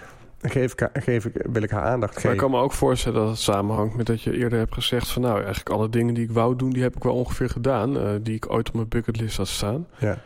[0.42, 2.38] Geef ik, geef ik, wil ik haar aandacht Maar ik geven.
[2.38, 5.36] kan me ook voorstellen dat het samenhangt met dat je eerder hebt gezegd van nou,
[5.36, 8.36] eigenlijk alle dingen die ik wou doen, die heb ik wel ongeveer gedaan, eh, die
[8.36, 9.88] ik ooit op mijn bucketlist had staan.
[9.98, 10.18] Ja.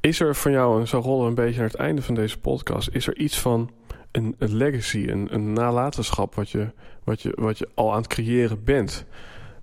[0.00, 2.38] Is er van jou, en zo rollen we een beetje naar het einde van deze
[2.38, 3.70] podcast, is er iets van
[4.10, 6.68] een, een legacy, een, een nalatenschap wat je,
[7.04, 9.04] wat, je, wat je al aan het creëren bent?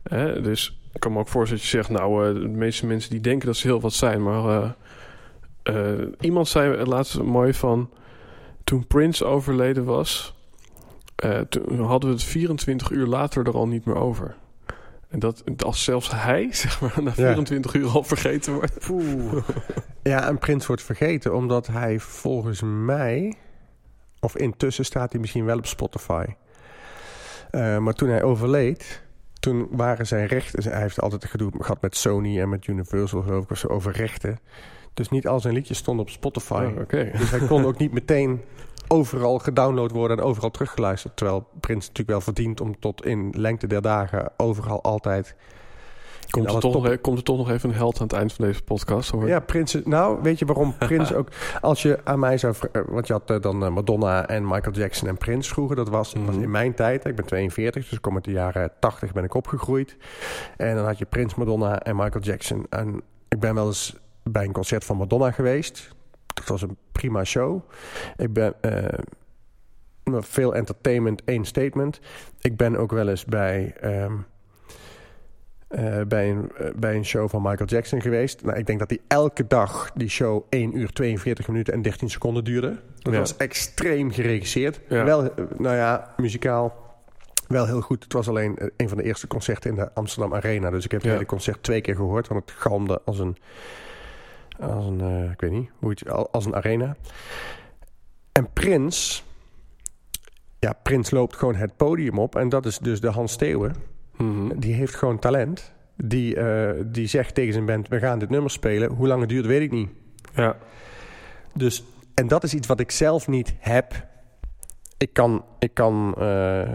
[0.04, 0.42] Hè?
[0.42, 3.22] Dus ik kan me ook voorstellen dat je zegt, nou, eh, de meeste mensen die
[3.22, 4.76] denken dat ze heel wat zijn, maar
[5.64, 7.90] eh, iemand zei het laatst mooi van,
[8.70, 10.36] toen Prince overleden was,
[11.16, 14.36] eh, toen hadden we het 24 uur later er al niet meer over.
[15.08, 17.34] En dat als zelfs hij, zeg maar, na Ja.
[17.34, 18.90] 24 uur al vergeten wordt.
[20.04, 23.38] ja, en Prins wordt vergeten omdat hij volgens mij...
[24.20, 26.26] of intussen staat hij misschien wel op Spotify.
[27.52, 29.02] Eh, maar toen hij overleed...
[29.40, 30.72] toen waren zijn rechten...
[30.72, 33.52] hij heeft altijd gedoe gehad met Sony en met Universal geloof ik...
[33.52, 34.40] of zo, over rechten.
[35.00, 36.68] Dus niet al zijn liedjes stonden op Spotify.
[36.78, 36.90] Oh.
[37.20, 38.42] Dus hij kon ook niet meteen
[38.88, 41.16] overal gedownload worden en overal teruggeluisterd.
[41.18, 45.36] Terwijl Prins natuurlijk wel verdient om tot in lengte der dagen overal altijd...
[46.30, 48.46] Komt er, toch nog, komt er toch nog even een held aan het eind van
[48.46, 49.10] deze podcast?
[49.10, 49.28] Hoor.
[49.28, 49.78] Ja, Prins...
[49.84, 51.28] Nou, weet je waarom Prins ook...
[51.62, 52.56] Als je aan mij zou...
[52.72, 55.76] eh, Want je had eh, dan eh, Madonna en Michael Jackson en Prins vroeger.
[55.76, 56.44] Dat was, was Mhm.
[56.44, 57.06] in mijn tijd.
[57.06, 59.98] Ik ben 42, dus ik kom uit de jaren 80 ben ik opgegroeid.
[60.58, 62.66] En dan had je Prins, Madonna en Michael Jackson.
[62.70, 63.96] En ik ben wel eens
[64.32, 65.96] bij een concert van Madonna geweest.
[66.34, 67.62] Dat was een prima show.
[68.18, 68.54] Ik ben...
[68.62, 69.00] eh,
[70.20, 72.00] veel entertainment, één statement.
[72.42, 73.74] Ik ben ook wel eens bij...
[73.80, 74.14] ehm,
[75.68, 78.42] eh, bij, een, eh, bij een show van Michael Jackson geweest.
[78.44, 82.10] Nou, ik denk dat die elke dag die show 1 uur 42 minuten en 13
[82.10, 82.80] seconden duurde.
[83.00, 83.20] Dat Ja.
[83.20, 84.80] was extreem geregisseerd.
[84.88, 85.04] Ja.
[85.04, 85.22] Wel,
[85.58, 86.88] nou ja, muzikaal
[87.48, 88.04] wel heel goed.
[88.04, 90.70] Het was alleen een van de eerste concerten in de Amsterdam Arena.
[90.70, 91.16] Dus ik heb het Ja.
[91.16, 92.28] hele concert twee keer gehoord.
[92.28, 93.38] Want het galmde als een,
[94.60, 96.96] als een eh, ik weet niet, hoe het, al- als een arena.
[98.32, 99.24] En Prins...
[100.60, 102.36] Ja, Prins loopt gewoon het podium op.
[102.36, 103.76] En dat is dus de Hans Steeuwen.
[104.18, 104.60] Mhm.
[104.60, 105.74] Die heeft gewoon talent.
[105.96, 108.92] Die, eh, die zegt tegen zijn band: We gaan dit nummer spelen.
[108.92, 109.90] Hoe lang het duurt, weet ik niet.
[110.34, 110.58] ja.
[111.54, 111.84] Dus,
[112.14, 114.08] en dat is iets wat ik zelf niet heb.
[114.98, 116.74] Ik kan, ik kan eh,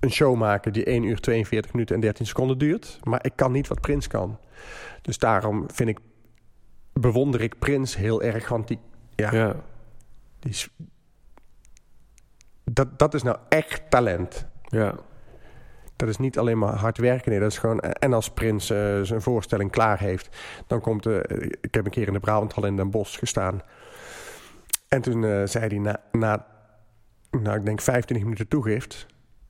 [0.00, 2.98] een show maken die 1 uur 42 minuten en 13 seconden duurt.
[3.02, 4.38] Maar ik kan niet wat Prins kan.
[5.02, 5.98] Dus daarom vind ik,
[7.00, 8.48] bewonder ik Prins heel erg.
[8.48, 8.78] Want die,
[9.14, 9.56] ja, ja.
[10.38, 10.68] die is,
[12.64, 14.46] dat, dat is nou echt talent.
[14.68, 14.94] ja.
[15.96, 17.30] Dat is niet alleen maar hard werken.
[17.30, 17.80] Nee, dat is gewoon.
[17.80, 20.36] En als Prins eh, zijn voorstelling klaar heeft,
[20.66, 21.06] dan komt.
[21.06, 21.16] eh,
[21.60, 23.62] ik heb een keer in de Brabanthal in Den Bosch gestaan.
[24.88, 26.46] En toen eh, zei hij na, na,
[27.30, 29.06] nou, ik denk 25 minuten toegift.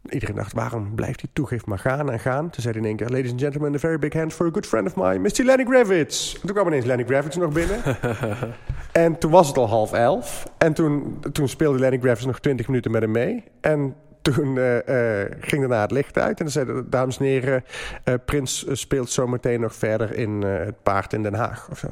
[0.09, 2.51] Iedereen dacht, waarom blijft die toegift maar gaan en gaan?
[2.51, 4.51] Toen zei hij in één keer, ladies and gentlemen, a very big hand for a
[4.51, 5.45] good friend of mine, Mr.
[5.45, 6.35] Lenny Gravitz.
[6.35, 7.81] En toen kwam ineens Lenny Gravitz nog binnen.
[8.93, 10.53] en toen was het al half elf.
[10.59, 13.45] En toen, toen speelde Lenny Gravitz nog 20 minuten met hem mee.
[13.61, 16.39] En toen eh, eh, ging daarna het licht uit.
[16.39, 17.65] En dan zeiden de dames en heren,
[18.05, 21.89] eh, Prins speelt zometeen nog verder in het paard in Den Haag of zo.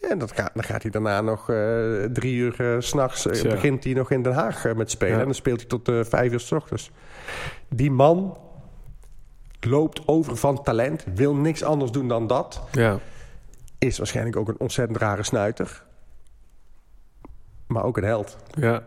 [0.00, 1.44] En dat gaat, dan gaat hij daarna nog
[2.12, 3.26] drie uur s s'nachts...
[3.42, 5.14] Begint hij nog in Den Haag met spelen.
[5.14, 5.18] Ja.
[5.20, 6.90] En dan speelt hij tot vijf uur s ochtends.
[7.68, 8.36] Die man
[9.60, 12.62] loopt over van talent, wil niks anders doen dan dat.
[12.72, 12.98] ja.
[13.78, 15.84] Is waarschijnlijk ook een ontzettend rare snuiter.
[17.66, 18.36] Maar ook een held.
[18.54, 18.84] Ja.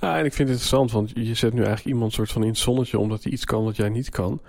[0.00, 0.18] Ja.
[0.18, 2.58] En ik vind het interessant, want je zet nu eigenlijk iemand soort van in het
[2.58, 4.40] zonnetje omdat hij iets kan wat jij niet kan.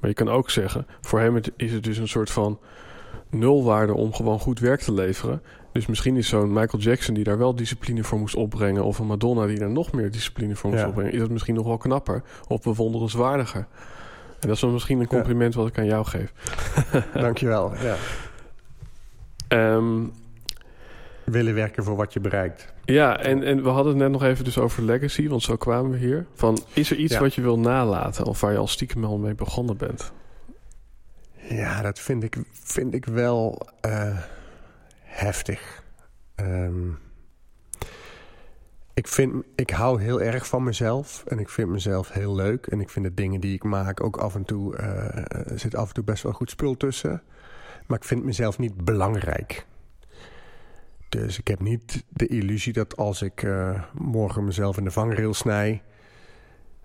[0.00, 2.60] Maar je kan ook zeggen, voor hem is het dus een soort van
[3.30, 5.42] nulwaarde om gewoon goed werk te leveren.
[5.72, 9.06] Dus misschien is zo'n Michael Jackson die daar wel discipline voor moest opbrengen, of een
[9.06, 10.88] Madonna die daar nog meer discipline voor moest Ja.
[10.88, 13.66] opbrengen, is dat misschien nog wel knapper of bewonderenswaardiger.
[14.40, 15.16] En dat is dan misschien een Ja.
[15.16, 16.32] compliment wat ik aan jou geef.
[17.14, 17.72] Dankjewel.
[17.76, 17.96] Ja.
[19.48, 20.04] Ehm,
[21.24, 22.72] Willen werken voor wat je bereikt.
[22.84, 25.90] Ja, en, en we hadden het net nog even dus over legacy, want zo kwamen
[25.90, 26.26] we hier.
[26.34, 27.20] Van, is er iets Ja.
[27.20, 30.12] wat je wil nalaten of waar je al stiekem al mee begonnen bent?
[31.48, 34.18] Ja, dat vind ik, vind ik wel eh,
[35.12, 35.84] heftig.
[36.34, 36.90] Ehm,
[38.94, 41.24] ik, vind, ik hou heel erg van mezelf.
[41.26, 42.66] En ik vind mezelf heel leuk.
[42.66, 44.76] En ik vind de dingen die ik maak ook af en toe...
[44.76, 47.22] er zit af en toe best wel goed spul tussen.
[47.86, 49.66] Maar ik vind mezelf niet belangrijk.
[51.08, 55.34] Dus ik heb niet de illusie dat als ik eh, morgen mezelf in de vangrail
[55.34, 55.82] snij...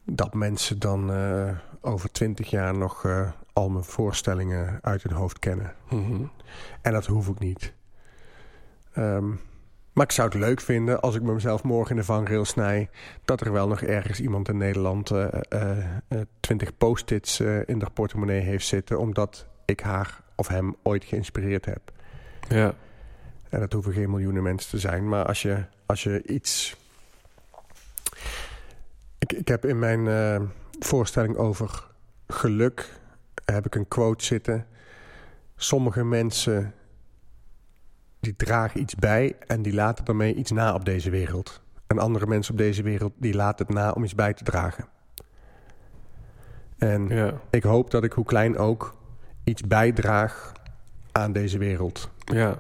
[0.03, 3.05] dat mensen dan eh, over twintig jaar nog
[3.53, 5.73] al mijn voorstellingen uit hun hoofd kennen.
[5.89, 6.23] Mhm.
[6.82, 7.73] En dat hoef ik niet.
[8.98, 9.30] Ehm,
[9.93, 12.89] maar ik zou het leuk vinden als ik mezelf morgen in de vangrail snij...
[13.26, 17.89] dat er wel nog ergens iemand in Nederland eh, eh, twintig post-its eh, in de
[17.93, 19.00] portemonnee heeft zitten...
[19.00, 21.91] omdat ik haar of hem ooit geïnspireerd heb.
[22.50, 22.74] Ja.
[23.50, 25.10] En dat hoeven geen miljoenen mensen te zijn.
[25.10, 26.76] Maar als je, als je iets...
[29.18, 30.41] Ik, ik heb in mijn eh,
[30.80, 31.88] voorstelling over
[32.28, 33.00] geluk...
[33.45, 34.68] heb ik een quote zitten.
[35.56, 36.74] Sommige mensen
[38.20, 39.36] die dragen iets bij...
[39.47, 41.61] en die laten daarmee iets na op deze wereld.
[41.88, 44.86] En andere mensen op deze wereld die laten het na om iets bij te dragen.
[46.78, 47.34] En Ja.
[47.49, 48.95] ik hoop dat ik, hoe klein ook,
[49.43, 50.51] iets bijdraag
[51.11, 52.59] aan deze wereld Ja.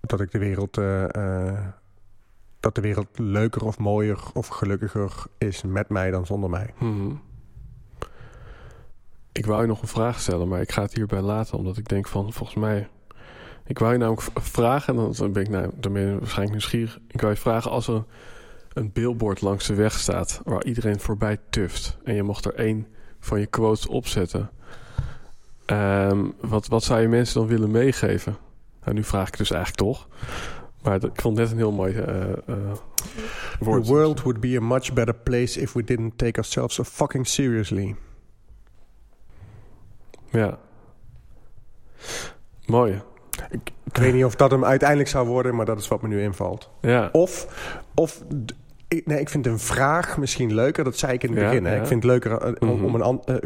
[0.00, 0.78] dat ik de wereld.
[0.78, 1.66] eh, eh,
[2.60, 6.74] dat de wereld leuker of mooier of gelukkiger is met mij dan zonder mij.
[6.78, 7.14] Mhm.
[9.32, 11.58] Ik wou je nog een vraag stellen, maar ik ga het hierbij laten.
[11.58, 12.88] Omdat ik denk van, volgens mij...
[13.66, 16.98] Ik wou je namelijk vragen, en dan ben ik nou, dan ben je waarschijnlijk nieuwsgierig.
[17.08, 18.04] Ik wou je vragen als er
[18.72, 20.40] een billboard langs de weg staat...
[20.44, 21.98] waar iedereen voorbij tuft...
[22.04, 22.86] en je mocht er één
[23.20, 24.50] van je quotes opzetten...
[25.64, 28.36] Ehm, wat, wat zou je mensen dan willen meegeven?
[28.82, 30.08] Nou, nu vraag ik dus eigenlijk toch.
[30.82, 32.32] Maar dat, ik vond net een heel mooi eh,
[33.58, 33.84] woord.
[33.84, 37.26] The world would be a much better place if we didn't take ourselves so fucking
[37.26, 37.96] seriously.
[40.30, 40.58] Ja.
[42.66, 43.02] Mooi.
[43.50, 46.22] Ik weet niet of dat hem uiteindelijk zou worden, maar dat is wat me nu
[46.22, 46.70] invalt.
[46.80, 47.08] Ja.
[47.12, 47.46] Of,
[47.94, 48.24] of
[48.88, 50.84] ik, nee, ik vind een vraag misschien leuker.
[50.84, 51.64] Dat zei ik in het Ja, begin.
[51.64, 51.74] Hè.
[51.74, 51.80] ja.
[51.80, 52.84] Ik vind het leuker eh, om, Mhm.
[52.84, 53.36] om een an- eh,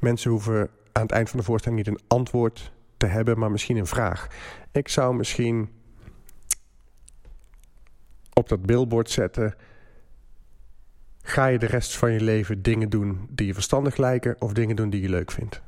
[0.00, 3.76] mensen hoeven aan het eind van de voorstelling niet een antwoord te hebben, maar misschien
[3.76, 4.26] een vraag.
[4.72, 5.68] Ik zou misschien
[8.32, 9.54] op dat billboard zetten.
[11.22, 14.76] Ga je de rest van je leven dingen doen die je verstandig lijken of dingen
[14.76, 15.62] doen die je leuk vindt?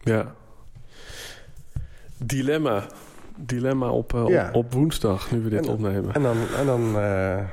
[0.00, 0.34] Ja.
[2.24, 2.84] Dilemma.
[3.36, 4.48] Dilemma op, eh, Ja.
[4.48, 6.14] op, op woensdag, nu we dit En- opnemen.
[6.14, 7.44] En dan, en dan eh,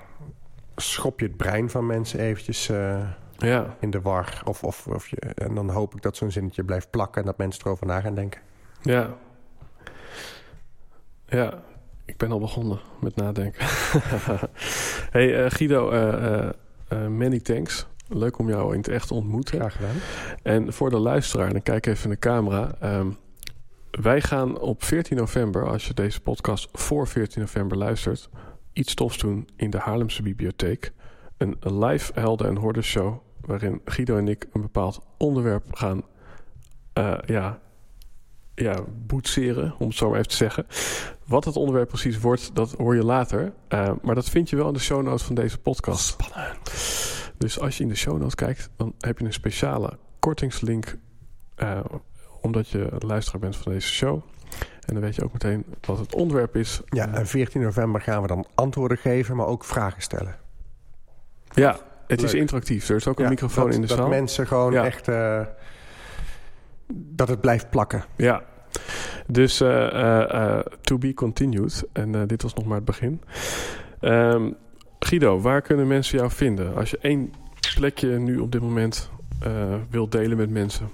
[0.76, 3.00] schop je het brein van mensen eventjes eh,
[3.38, 3.76] Ja.
[3.80, 4.42] in de war.
[4.46, 7.38] Of, of, of je, en dan hoop ik dat zo'n zinnetje blijft plakken en dat
[7.38, 8.42] mensen erover na gaan denken.
[8.82, 9.10] Ja.
[11.26, 11.54] Ja.
[12.06, 13.66] Ik ben al begonnen met nadenken.
[15.16, 15.92] hey Guido,
[17.10, 17.88] many thanks.
[18.08, 19.60] Leuk om jou in het echt te ontmoeten.
[19.60, 19.96] Graag gedaan.
[20.44, 22.72] En voor de luisteraar, dan kijk even in de camera.
[22.80, 23.08] Ehm,
[23.92, 28.30] wij gaan op 14 november, als je deze podcast voor 14 november luistert,
[28.74, 30.94] iets tofs doen in de Haarlemse Bibliotheek.
[31.38, 36.04] Een live Helden en Horden show, waarin Guido en ik een bepaald onderwerp gaan
[36.94, 37.60] eh, ja,
[38.56, 40.66] ja, boetseren, om het zo maar even te zeggen.
[41.26, 43.54] Wat het onderwerp precies wordt, dat hoor je later.
[43.68, 46.06] Eh, maar dat vind je wel in de show notes van deze podcast.
[46.08, 46.72] Spannend.
[47.38, 50.98] Dus als je in de show notes kijkt, dan heb je een speciale kortingslink.
[51.56, 51.80] eh,
[52.42, 54.22] omdat je luisteraar bent van deze show.
[54.86, 56.82] En dan weet je ook meteen wat het onderwerp is.
[56.86, 60.36] Ja, en 14 november gaan we dan antwoorden geven, maar ook vragen stellen.
[61.54, 62.90] ja het is interactief.
[62.90, 64.08] Er is ook een Ja, microfoon dat, in de dat zaal.
[64.08, 64.86] mensen gewoon Ja.
[64.86, 65.08] echt...
[65.08, 65.42] eh,
[66.94, 68.04] dat het blijft plakken.
[68.16, 68.44] Ja.
[69.28, 70.24] Dus eh,
[70.58, 71.84] eh, to be continued.
[71.94, 73.22] En dit was nog maar het begin.
[74.00, 74.52] Ehm,
[75.00, 76.76] Guido, waar kunnen mensen jou vinden?
[76.76, 77.34] Als je één
[77.76, 79.10] plekje nu op dit moment
[79.90, 80.90] wilt delen met mensen.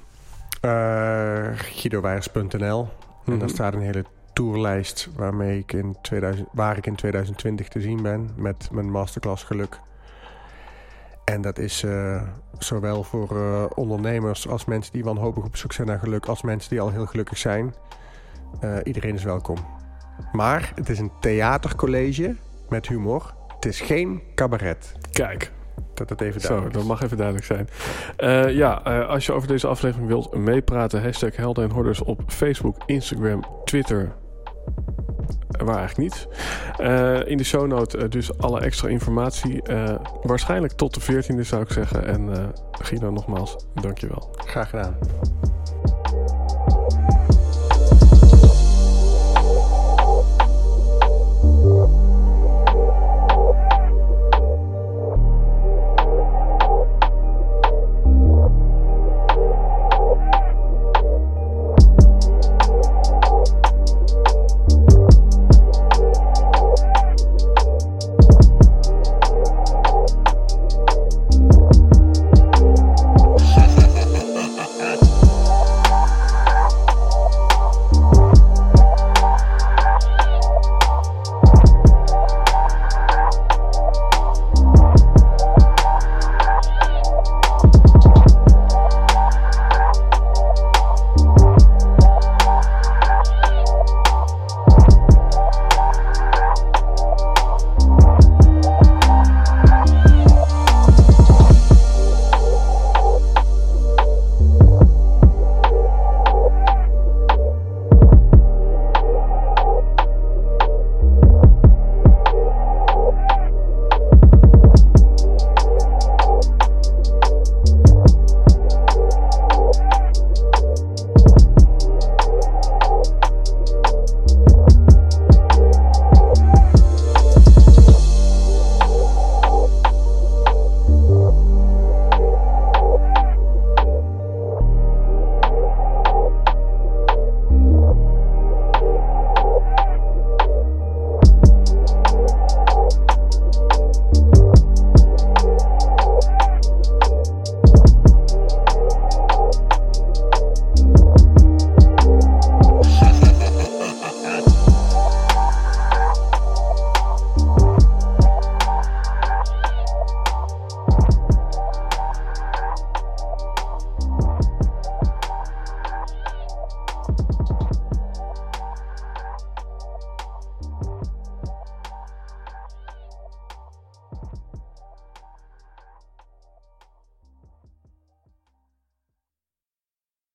[0.66, 2.80] Uh, GuidoWijers.nl
[3.26, 3.40] En Mhm.
[3.40, 8.02] daar staat een hele tourlijst waarmee ik in 2000, waar ik in 2020 te zien
[8.02, 9.80] ben met mijn masterclass geluk.
[11.26, 12.22] En dat is eh,
[12.58, 16.70] zowel voor eh, ondernemers als mensen die wanhopig op zoek zijn naar geluk, als mensen
[16.70, 17.74] die al heel gelukkig zijn.
[18.60, 19.58] Eh, iedereen is welkom.
[20.32, 22.36] Maar het is een theatercollege
[22.70, 23.34] met humor.
[23.56, 24.94] Het is geen cabaret.
[25.12, 25.52] Kijk,
[25.96, 26.90] Dat het even zo, duidelijk dat is.
[26.90, 27.70] mag even duidelijk zijn.
[28.18, 32.22] Eh, ja, eh, als je over deze aflevering wilt meepraten, hashtag Helden en Horders op
[32.28, 34.16] Facebook, Instagram, Twitter.
[35.52, 36.28] eh, Waar eigenlijk niet.
[37.28, 39.62] In de show note dus alle extra informatie.
[40.22, 42.06] Waarschijnlijk tot de 14e zou ik zeggen.
[42.06, 44.36] En Guido, nogmaals, dankjewel.
[44.38, 44.98] Graag gedaan.